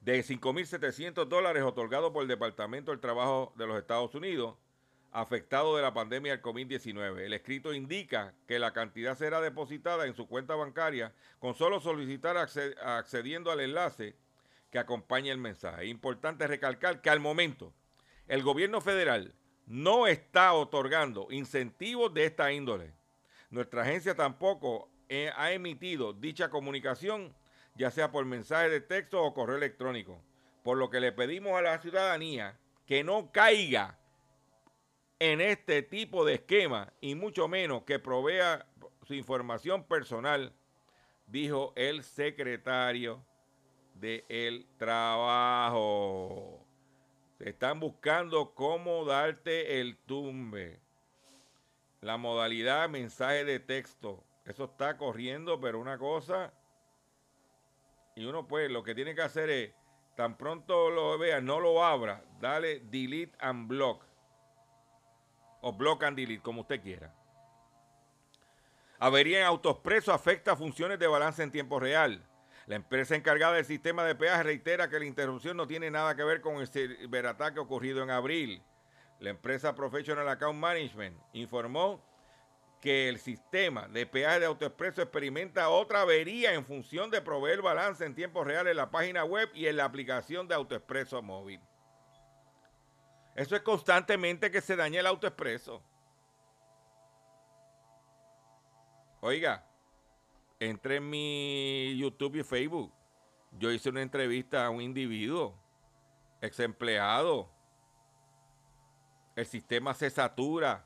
de 0.00 0.22
5.700 0.22 1.26
dólares 1.26 1.62
otorgado 1.62 2.12
por 2.12 2.22
el 2.22 2.28
Departamento 2.28 2.90
del 2.90 3.00
Trabajo 3.00 3.52
de 3.56 3.66
los 3.66 3.78
Estados 3.78 4.14
Unidos, 4.14 4.56
afectado 5.10 5.76
de 5.76 5.82
la 5.82 5.94
pandemia 5.94 6.32
del 6.32 6.42
COVID-19. 6.42 7.20
El 7.20 7.32
escrito 7.32 7.72
indica 7.72 8.34
que 8.46 8.58
la 8.58 8.72
cantidad 8.72 9.16
será 9.16 9.40
depositada 9.40 10.06
en 10.06 10.14
su 10.14 10.28
cuenta 10.28 10.54
bancaria 10.54 11.12
con 11.38 11.54
solo 11.54 11.80
solicitar 11.80 12.36
accediendo 12.36 13.50
al 13.50 13.60
enlace 13.60 14.14
que 14.70 14.78
acompaña 14.78 15.32
el 15.32 15.38
mensaje. 15.38 15.84
Es 15.84 15.90
importante 15.90 16.46
recalcar 16.46 17.00
que 17.00 17.10
al 17.10 17.20
momento 17.20 17.72
el 18.28 18.42
gobierno 18.42 18.80
federal 18.82 19.34
no 19.68 20.06
está 20.06 20.54
otorgando 20.54 21.28
incentivos 21.30 22.12
de 22.14 22.24
esta 22.24 22.50
índole. 22.50 22.94
Nuestra 23.50 23.82
agencia 23.82 24.14
tampoco 24.14 24.88
eh, 25.10 25.30
ha 25.36 25.52
emitido 25.52 26.14
dicha 26.14 26.48
comunicación, 26.48 27.34
ya 27.74 27.90
sea 27.90 28.10
por 28.10 28.24
mensaje 28.24 28.70
de 28.70 28.80
texto 28.80 29.22
o 29.22 29.34
correo 29.34 29.56
electrónico, 29.56 30.22
por 30.64 30.78
lo 30.78 30.88
que 30.88 31.00
le 31.00 31.12
pedimos 31.12 31.52
a 31.52 31.62
la 31.62 31.78
ciudadanía 31.80 32.58
que 32.86 33.04
no 33.04 33.30
caiga 33.30 33.98
en 35.18 35.42
este 35.42 35.82
tipo 35.82 36.24
de 36.24 36.34
esquema 36.34 36.92
y 37.00 37.14
mucho 37.14 37.46
menos 37.46 37.82
que 37.82 37.98
provea 37.98 38.66
su 39.06 39.12
información 39.14 39.84
personal, 39.84 40.54
dijo 41.26 41.74
el 41.76 42.02
secretario 42.04 43.22
del 43.94 44.66
Trabajo. 44.78 46.67
Están 47.38 47.78
buscando 47.78 48.52
cómo 48.54 49.04
darte 49.04 49.80
el 49.80 49.96
tumbe. 49.96 50.80
La 52.00 52.16
modalidad 52.16 52.88
mensaje 52.88 53.44
de 53.44 53.60
texto. 53.60 54.24
Eso 54.44 54.64
está 54.64 54.96
corriendo, 54.96 55.60
pero 55.60 55.78
una 55.78 55.98
cosa. 55.98 56.52
Y 58.16 58.24
uno 58.24 58.48
pues 58.48 58.70
lo 58.70 58.82
que 58.82 58.94
tiene 58.94 59.14
que 59.14 59.22
hacer 59.22 59.50
es, 59.50 59.72
tan 60.16 60.36
pronto 60.36 60.90
lo 60.90 61.16
vea, 61.16 61.40
no 61.40 61.60
lo 61.60 61.84
abra, 61.84 62.24
dale 62.40 62.80
delete 62.80 63.36
and 63.38 63.68
block. 63.68 64.02
O 65.60 65.72
block 65.72 66.02
and 66.02 66.16
delete, 66.16 66.42
como 66.42 66.62
usted 66.62 66.82
quiera. 66.82 67.14
Avería 68.98 69.40
en 69.40 69.46
autoexpreso 69.46 70.12
afecta 70.12 70.56
funciones 70.56 70.98
de 70.98 71.06
balance 71.06 71.40
en 71.40 71.52
tiempo 71.52 71.78
real. 71.78 72.27
La 72.68 72.76
empresa 72.76 73.16
encargada 73.16 73.54
del 73.54 73.64
sistema 73.64 74.04
de 74.04 74.14
peaje 74.14 74.42
reitera 74.42 74.90
que 74.90 74.98
la 74.98 75.06
interrupción 75.06 75.56
no 75.56 75.66
tiene 75.66 75.90
nada 75.90 76.14
que 76.14 76.22
ver 76.22 76.42
con 76.42 76.56
el 76.56 76.68
ciberataque 76.68 77.60
ocurrido 77.60 78.02
en 78.02 78.10
abril. 78.10 78.62
La 79.20 79.30
empresa 79.30 79.74
Professional 79.74 80.28
Account 80.28 80.58
Management 80.58 81.18
informó 81.32 82.04
que 82.82 83.08
el 83.08 83.20
sistema 83.20 83.88
de 83.88 84.04
peaje 84.04 84.40
de 84.40 84.46
AutoExpreso 84.46 85.00
experimenta 85.00 85.70
otra 85.70 86.02
avería 86.02 86.52
en 86.52 86.62
función 86.62 87.10
de 87.10 87.22
proveer 87.22 87.62
balance 87.62 88.04
en 88.04 88.14
tiempo 88.14 88.44
real 88.44 88.66
en 88.66 88.76
la 88.76 88.90
página 88.90 89.24
web 89.24 89.48
y 89.54 89.66
en 89.66 89.78
la 89.78 89.86
aplicación 89.86 90.46
de 90.46 90.54
AutoExpreso 90.54 91.22
móvil. 91.22 91.62
Eso 93.34 93.56
es 93.56 93.62
constantemente 93.62 94.50
que 94.50 94.60
se 94.60 94.76
daña 94.76 95.00
el 95.00 95.06
AutoExpreso. 95.06 95.82
Oiga, 99.22 99.64
entre 100.60 100.96
en 100.96 101.08
mi 101.08 101.96
YouTube 101.96 102.36
y 102.36 102.42
Facebook. 102.42 102.92
Yo 103.52 103.70
hice 103.70 103.88
una 103.88 104.02
entrevista 104.02 104.66
a 104.66 104.70
un 104.70 104.80
individuo, 104.80 105.58
ex 106.40 106.60
empleado. 106.60 107.50
El 109.36 109.46
sistema 109.46 109.94
se 109.94 110.10
satura. 110.10 110.84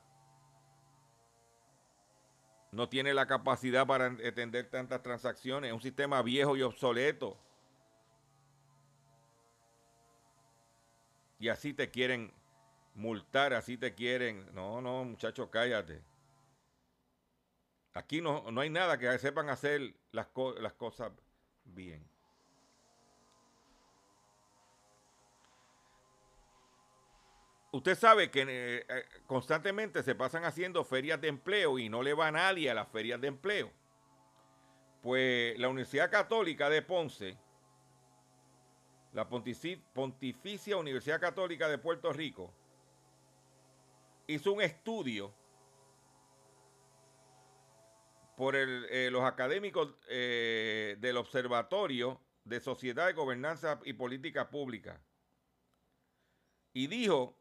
No 2.71 2.89
tiene 2.89 3.13
la 3.13 3.27
capacidad 3.27 3.87
para 3.87 4.07
atender 4.07 4.71
tantas 4.71 5.03
transacciones. 5.03 5.69
Es 5.69 5.75
un 5.75 5.83
sistema 5.83 6.23
viejo 6.23 6.57
y 6.57 6.63
obsoleto. 6.63 7.39
Y 11.39 11.49
así 11.49 11.75
te 11.75 11.91
quieren 11.91 12.33
multar, 12.95 13.53
así 13.53 13.77
te 13.77 13.95
quieren. 13.95 14.47
No, 14.55 14.81
no, 14.81 15.05
muchacho, 15.05 15.51
cállate. 15.51 16.03
Aquí 17.95 18.21
no, 18.23 18.45
hay 18.59 18.71
nada 18.71 18.99
que 18.99 19.19
sepan 19.19 19.51
hacer 19.51 19.95
las, 20.13 20.29
las 20.61 20.73
cosas 20.73 21.13
bien. 21.65 22.13
Usted 27.73 27.97
sabe 27.97 28.31
que 28.31 28.43
eh, 28.43 28.87
eh, 28.87 29.05
constantemente 29.27 30.03
se 30.03 30.15
pasan 30.15 30.45
haciendo 30.45 30.85
ferias 30.85 31.21
de 31.21 31.29
empleo 31.29 31.79
y 31.79 31.89
no 31.89 32.03
le 32.03 32.13
va 32.13 32.29
a 32.29 32.33
nadie 32.33 32.71
a 32.71 32.75
las 32.75 32.89
ferias 32.89 33.21
de 33.21 33.29
empleo. 33.29 33.71
Pues 35.03 35.59
la 35.59 35.69
Universidad 35.69 36.11
Católica 36.11 36.69
de 36.69 36.83
Ponce, 36.83 37.37
la 39.13 39.27
Pontificia 39.29 40.77
Universidad 40.77 41.19
Católica 41.19 41.67
de 41.69 41.79
Puerto 41.79 42.13
Rico, 42.13 42.53
hizo 44.27 44.53
un 44.53 44.61
estudio 44.61 45.33
por 48.37 48.57
eh, 48.57 49.11
los 49.11 49.25
académicos 49.25 49.95
eh, 50.09 50.97
del 51.01 51.17
Observatorio 51.17 52.21
de 52.45 52.61
Sociedad 52.61 53.07
de 53.07 53.13
Gobernanza 53.13 53.79
y 53.85 53.93
Política 53.93 54.51
Pública. 54.51 55.01
Y 56.73 56.87
dijo 56.87 57.37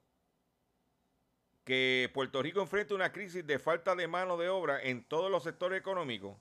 que 1.63 2.09
Puerto 2.13 2.41
Rico 2.41 2.61
enfrenta 2.61 2.95
una 2.95 3.11
crisis 3.11 3.45
de 3.45 3.59
falta 3.59 3.95
de 3.95 4.07
mano 4.07 4.37
de 4.37 4.49
obra 4.49 4.81
en 4.81 5.03
todos 5.03 5.31
los 5.31 5.43
sectores 5.43 5.79
económicos 5.79 6.37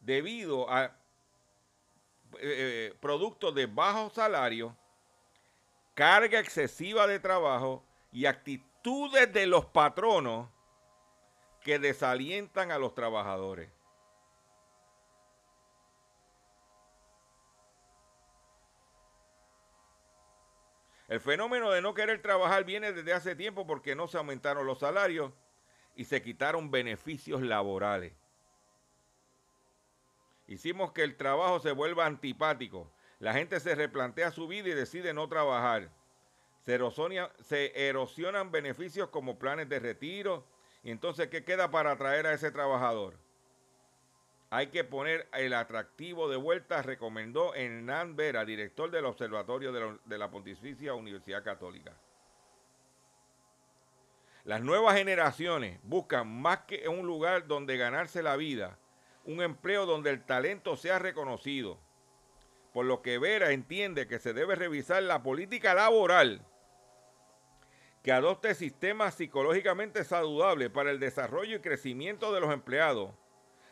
debido 0.00 0.70
a 0.70 0.96
eh, 2.40 2.94
productos 3.00 3.54
de 3.54 3.66
bajo 3.66 4.10
salario, 4.10 4.76
carga 5.94 6.40
excesiva 6.40 7.06
de 7.06 7.20
trabajo 7.20 7.84
y 8.12 8.26
actitudes 8.26 9.32
de 9.32 9.46
los 9.46 9.66
patronos 9.66 10.48
que 11.62 11.78
desalientan 11.78 12.70
a 12.70 12.78
los 12.78 12.94
trabajadores. 12.94 13.70
El 21.08 21.20
fenómeno 21.20 21.72
de 21.72 21.82
no 21.82 21.92
querer 21.92 22.22
trabajar 22.22 22.64
viene 22.64 22.92
desde 22.92 23.12
hace 23.12 23.34
tiempo 23.34 23.66
porque 23.66 23.96
no 23.96 24.06
se 24.06 24.16
aumentaron 24.16 24.64
los 24.64 24.78
salarios 24.78 25.32
y 25.96 26.04
se 26.04 26.22
quitaron 26.22 26.70
beneficios 26.70 27.42
laborales. 27.42 28.12
Hicimos 30.46 30.92
que 30.92 31.02
el 31.02 31.16
trabajo 31.16 31.58
se 31.58 31.72
vuelva 31.72 32.06
antipático. 32.06 32.90
La 33.18 33.32
gente 33.32 33.58
se 33.58 33.74
replantea 33.74 34.30
su 34.30 34.46
vida 34.46 34.68
y 34.68 34.74
decide 34.74 35.12
no 35.12 35.28
trabajar. 35.28 35.90
Se, 36.64 36.78
se 37.42 37.88
erosionan 37.88 38.52
beneficios 38.52 39.08
como 39.08 39.38
planes 39.38 39.68
de 39.68 39.80
retiro, 39.80 40.44
y 40.82 40.90
entonces, 40.90 41.28
¿qué 41.28 41.44
queda 41.44 41.70
para 41.70 41.92
atraer 41.92 42.26
a 42.26 42.32
ese 42.32 42.50
trabajador? 42.50 43.18
Hay 44.48 44.68
que 44.68 44.82
poner 44.82 45.28
el 45.32 45.54
atractivo 45.54 46.28
de 46.28 46.36
vuelta, 46.36 46.82
recomendó 46.82 47.54
Hernán 47.54 48.16
Vera, 48.16 48.44
director 48.44 48.90
del 48.90 49.04
Observatorio 49.04 49.72
de 49.72 49.80
la, 49.80 49.98
de 50.04 50.18
la 50.18 50.30
Pontificia 50.30 50.94
Universidad 50.94 51.44
Católica. 51.44 51.96
Las 54.44 54.62
nuevas 54.62 54.96
generaciones 54.96 55.78
buscan 55.82 56.26
más 56.40 56.60
que 56.60 56.88
un 56.88 57.06
lugar 57.06 57.46
donde 57.46 57.76
ganarse 57.76 58.22
la 58.22 58.36
vida, 58.36 58.78
un 59.24 59.42
empleo 59.42 59.86
donde 59.86 60.10
el 60.10 60.24
talento 60.24 60.76
sea 60.76 60.98
reconocido. 60.98 61.78
Por 62.72 62.86
lo 62.86 63.02
que 63.02 63.18
Vera 63.18 63.50
entiende 63.52 64.08
que 64.08 64.18
se 64.18 64.32
debe 64.32 64.54
revisar 64.54 65.02
la 65.02 65.22
política 65.22 65.74
laboral 65.74 66.44
que 68.02 68.12
adopte 68.12 68.54
sistemas 68.54 69.14
psicológicamente 69.14 70.04
saludables 70.04 70.70
para 70.70 70.90
el 70.90 70.98
desarrollo 70.98 71.56
y 71.56 71.60
crecimiento 71.60 72.32
de 72.32 72.40
los 72.40 72.52
empleados, 72.52 73.12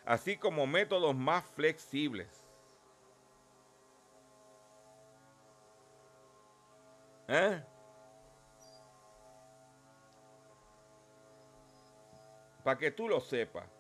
así 0.04 0.36
como 0.36 0.66
métodos 0.66 1.14
más 1.14 1.44
flexibles. 1.44 2.44
¿Eh? 7.28 7.62
Para 12.64 12.78
que 12.78 12.90
tú 12.90 13.08
lo 13.08 13.20
sepas. 13.20 13.77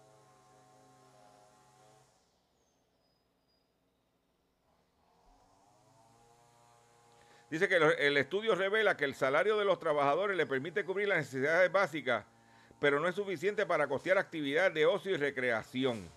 Dice 7.50 7.68
que 7.68 7.76
el 7.76 8.16
estudio 8.18 8.54
revela 8.54 8.96
que 8.96 9.06
el 9.06 9.14
salario 9.14 9.56
de 9.56 9.64
los 9.64 9.78
trabajadores 9.78 10.36
le 10.36 10.46
permite 10.46 10.84
cubrir 10.84 11.08
las 11.08 11.18
necesidades 11.18 11.72
básicas, 11.72 12.26
pero 12.78 13.00
no 13.00 13.08
es 13.08 13.14
suficiente 13.14 13.64
para 13.64 13.88
costear 13.88 14.18
actividades 14.18 14.74
de 14.74 14.84
ocio 14.84 15.12
y 15.12 15.16
recreación. 15.16 16.10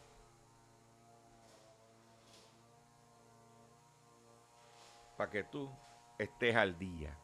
Para 5.15 5.31
que 5.31 5.43
tú 5.45 5.71
estés 6.19 6.55
al 6.55 6.77
día. 6.77 7.17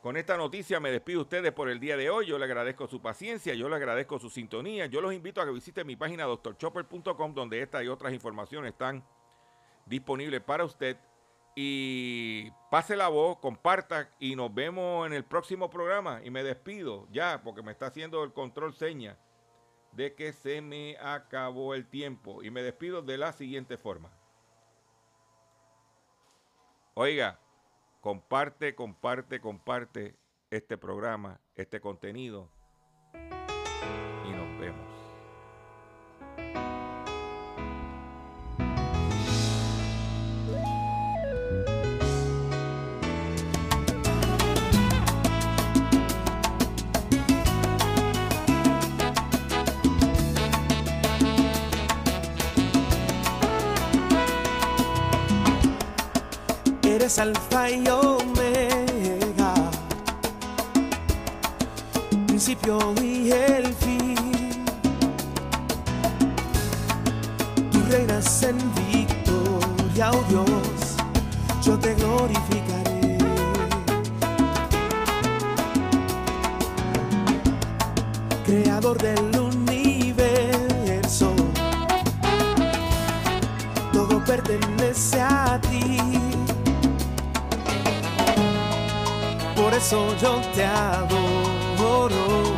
Con 0.00 0.16
esta 0.16 0.36
noticia 0.36 0.78
me 0.80 0.90
despido 0.90 1.22
ustedes 1.22 1.50
por 1.50 1.68
el 1.70 1.80
día 1.80 1.96
de 1.96 2.10
hoy. 2.10 2.26
Yo 2.26 2.38
le 2.38 2.44
agradezco 2.44 2.86
su 2.86 3.00
paciencia, 3.00 3.54
yo 3.54 3.70
le 3.70 3.76
agradezco 3.76 4.18
su 4.18 4.28
sintonía. 4.28 4.86
Yo 4.86 5.00
los 5.00 5.14
invito 5.14 5.40
a 5.40 5.46
que 5.46 5.50
visiten 5.50 5.86
mi 5.86 5.96
página 5.96 6.24
doctorchopper.com 6.24 7.34
donde 7.34 7.62
esta 7.62 7.82
y 7.82 7.88
otras 7.88 8.12
informaciones 8.12 8.72
están 8.72 9.02
disponibles 9.86 10.42
para 10.42 10.64
usted 10.64 10.98
y 11.54 12.50
pase 12.70 12.96
la 12.96 13.08
voz, 13.08 13.38
comparta 13.38 14.10
y 14.18 14.34
nos 14.34 14.52
vemos 14.52 15.06
en 15.06 15.12
el 15.12 15.24
próximo 15.24 15.70
programa. 15.70 16.20
Y 16.24 16.30
me 16.30 16.42
despido 16.42 17.06
ya 17.10 17.42
porque 17.42 17.62
me 17.62 17.72
está 17.72 17.86
haciendo 17.86 18.24
el 18.24 18.32
control 18.32 18.74
seña 18.74 19.18
de 19.92 20.14
que 20.14 20.32
se 20.32 20.60
me 20.60 20.96
acabó 20.98 21.74
el 21.74 21.86
tiempo. 21.88 22.42
Y 22.42 22.50
me 22.50 22.62
despido 22.62 23.02
de 23.02 23.18
la 23.18 23.32
siguiente 23.32 23.76
forma. 23.76 24.10
Oiga, 26.94 27.38
comparte, 28.00 28.74
comparte, 28.74 29.40
comparte 29.40 30.16
este 30.50 30.76
programa, 30.76 31.40
este 31.56 31.80
contenido 31.80 32.50
alfa 57.18 57.70
y 57.70 57.86
omega, 57.88 59.54
principio 62.26 62.78
y 63.00 63.30
el 63.30 63.72
fin. 63.74 64.16
Tú 67.70 67.78
reinas 67.88 68.42
en 68.42 68.56
victoria, 68.74 70.10
oh 70.10 70.24
Dios, 70.28 70.96
yo 71.62 71.78
te 71.78 71.94
glorificaré. 71.94 73.18
Creador 78.44 78.98
del 78.98 79.38
universo, 79.38 81.32
todo 83.92 84.24
pertenece 84.24 85.20
a 85.20 85.60
ti. 85.60 86.33
Por 89.74 89.82
eso 89.82 90.16
yo 90.20 90.40
te 90.54 90.64
adoro, 90.64 92.53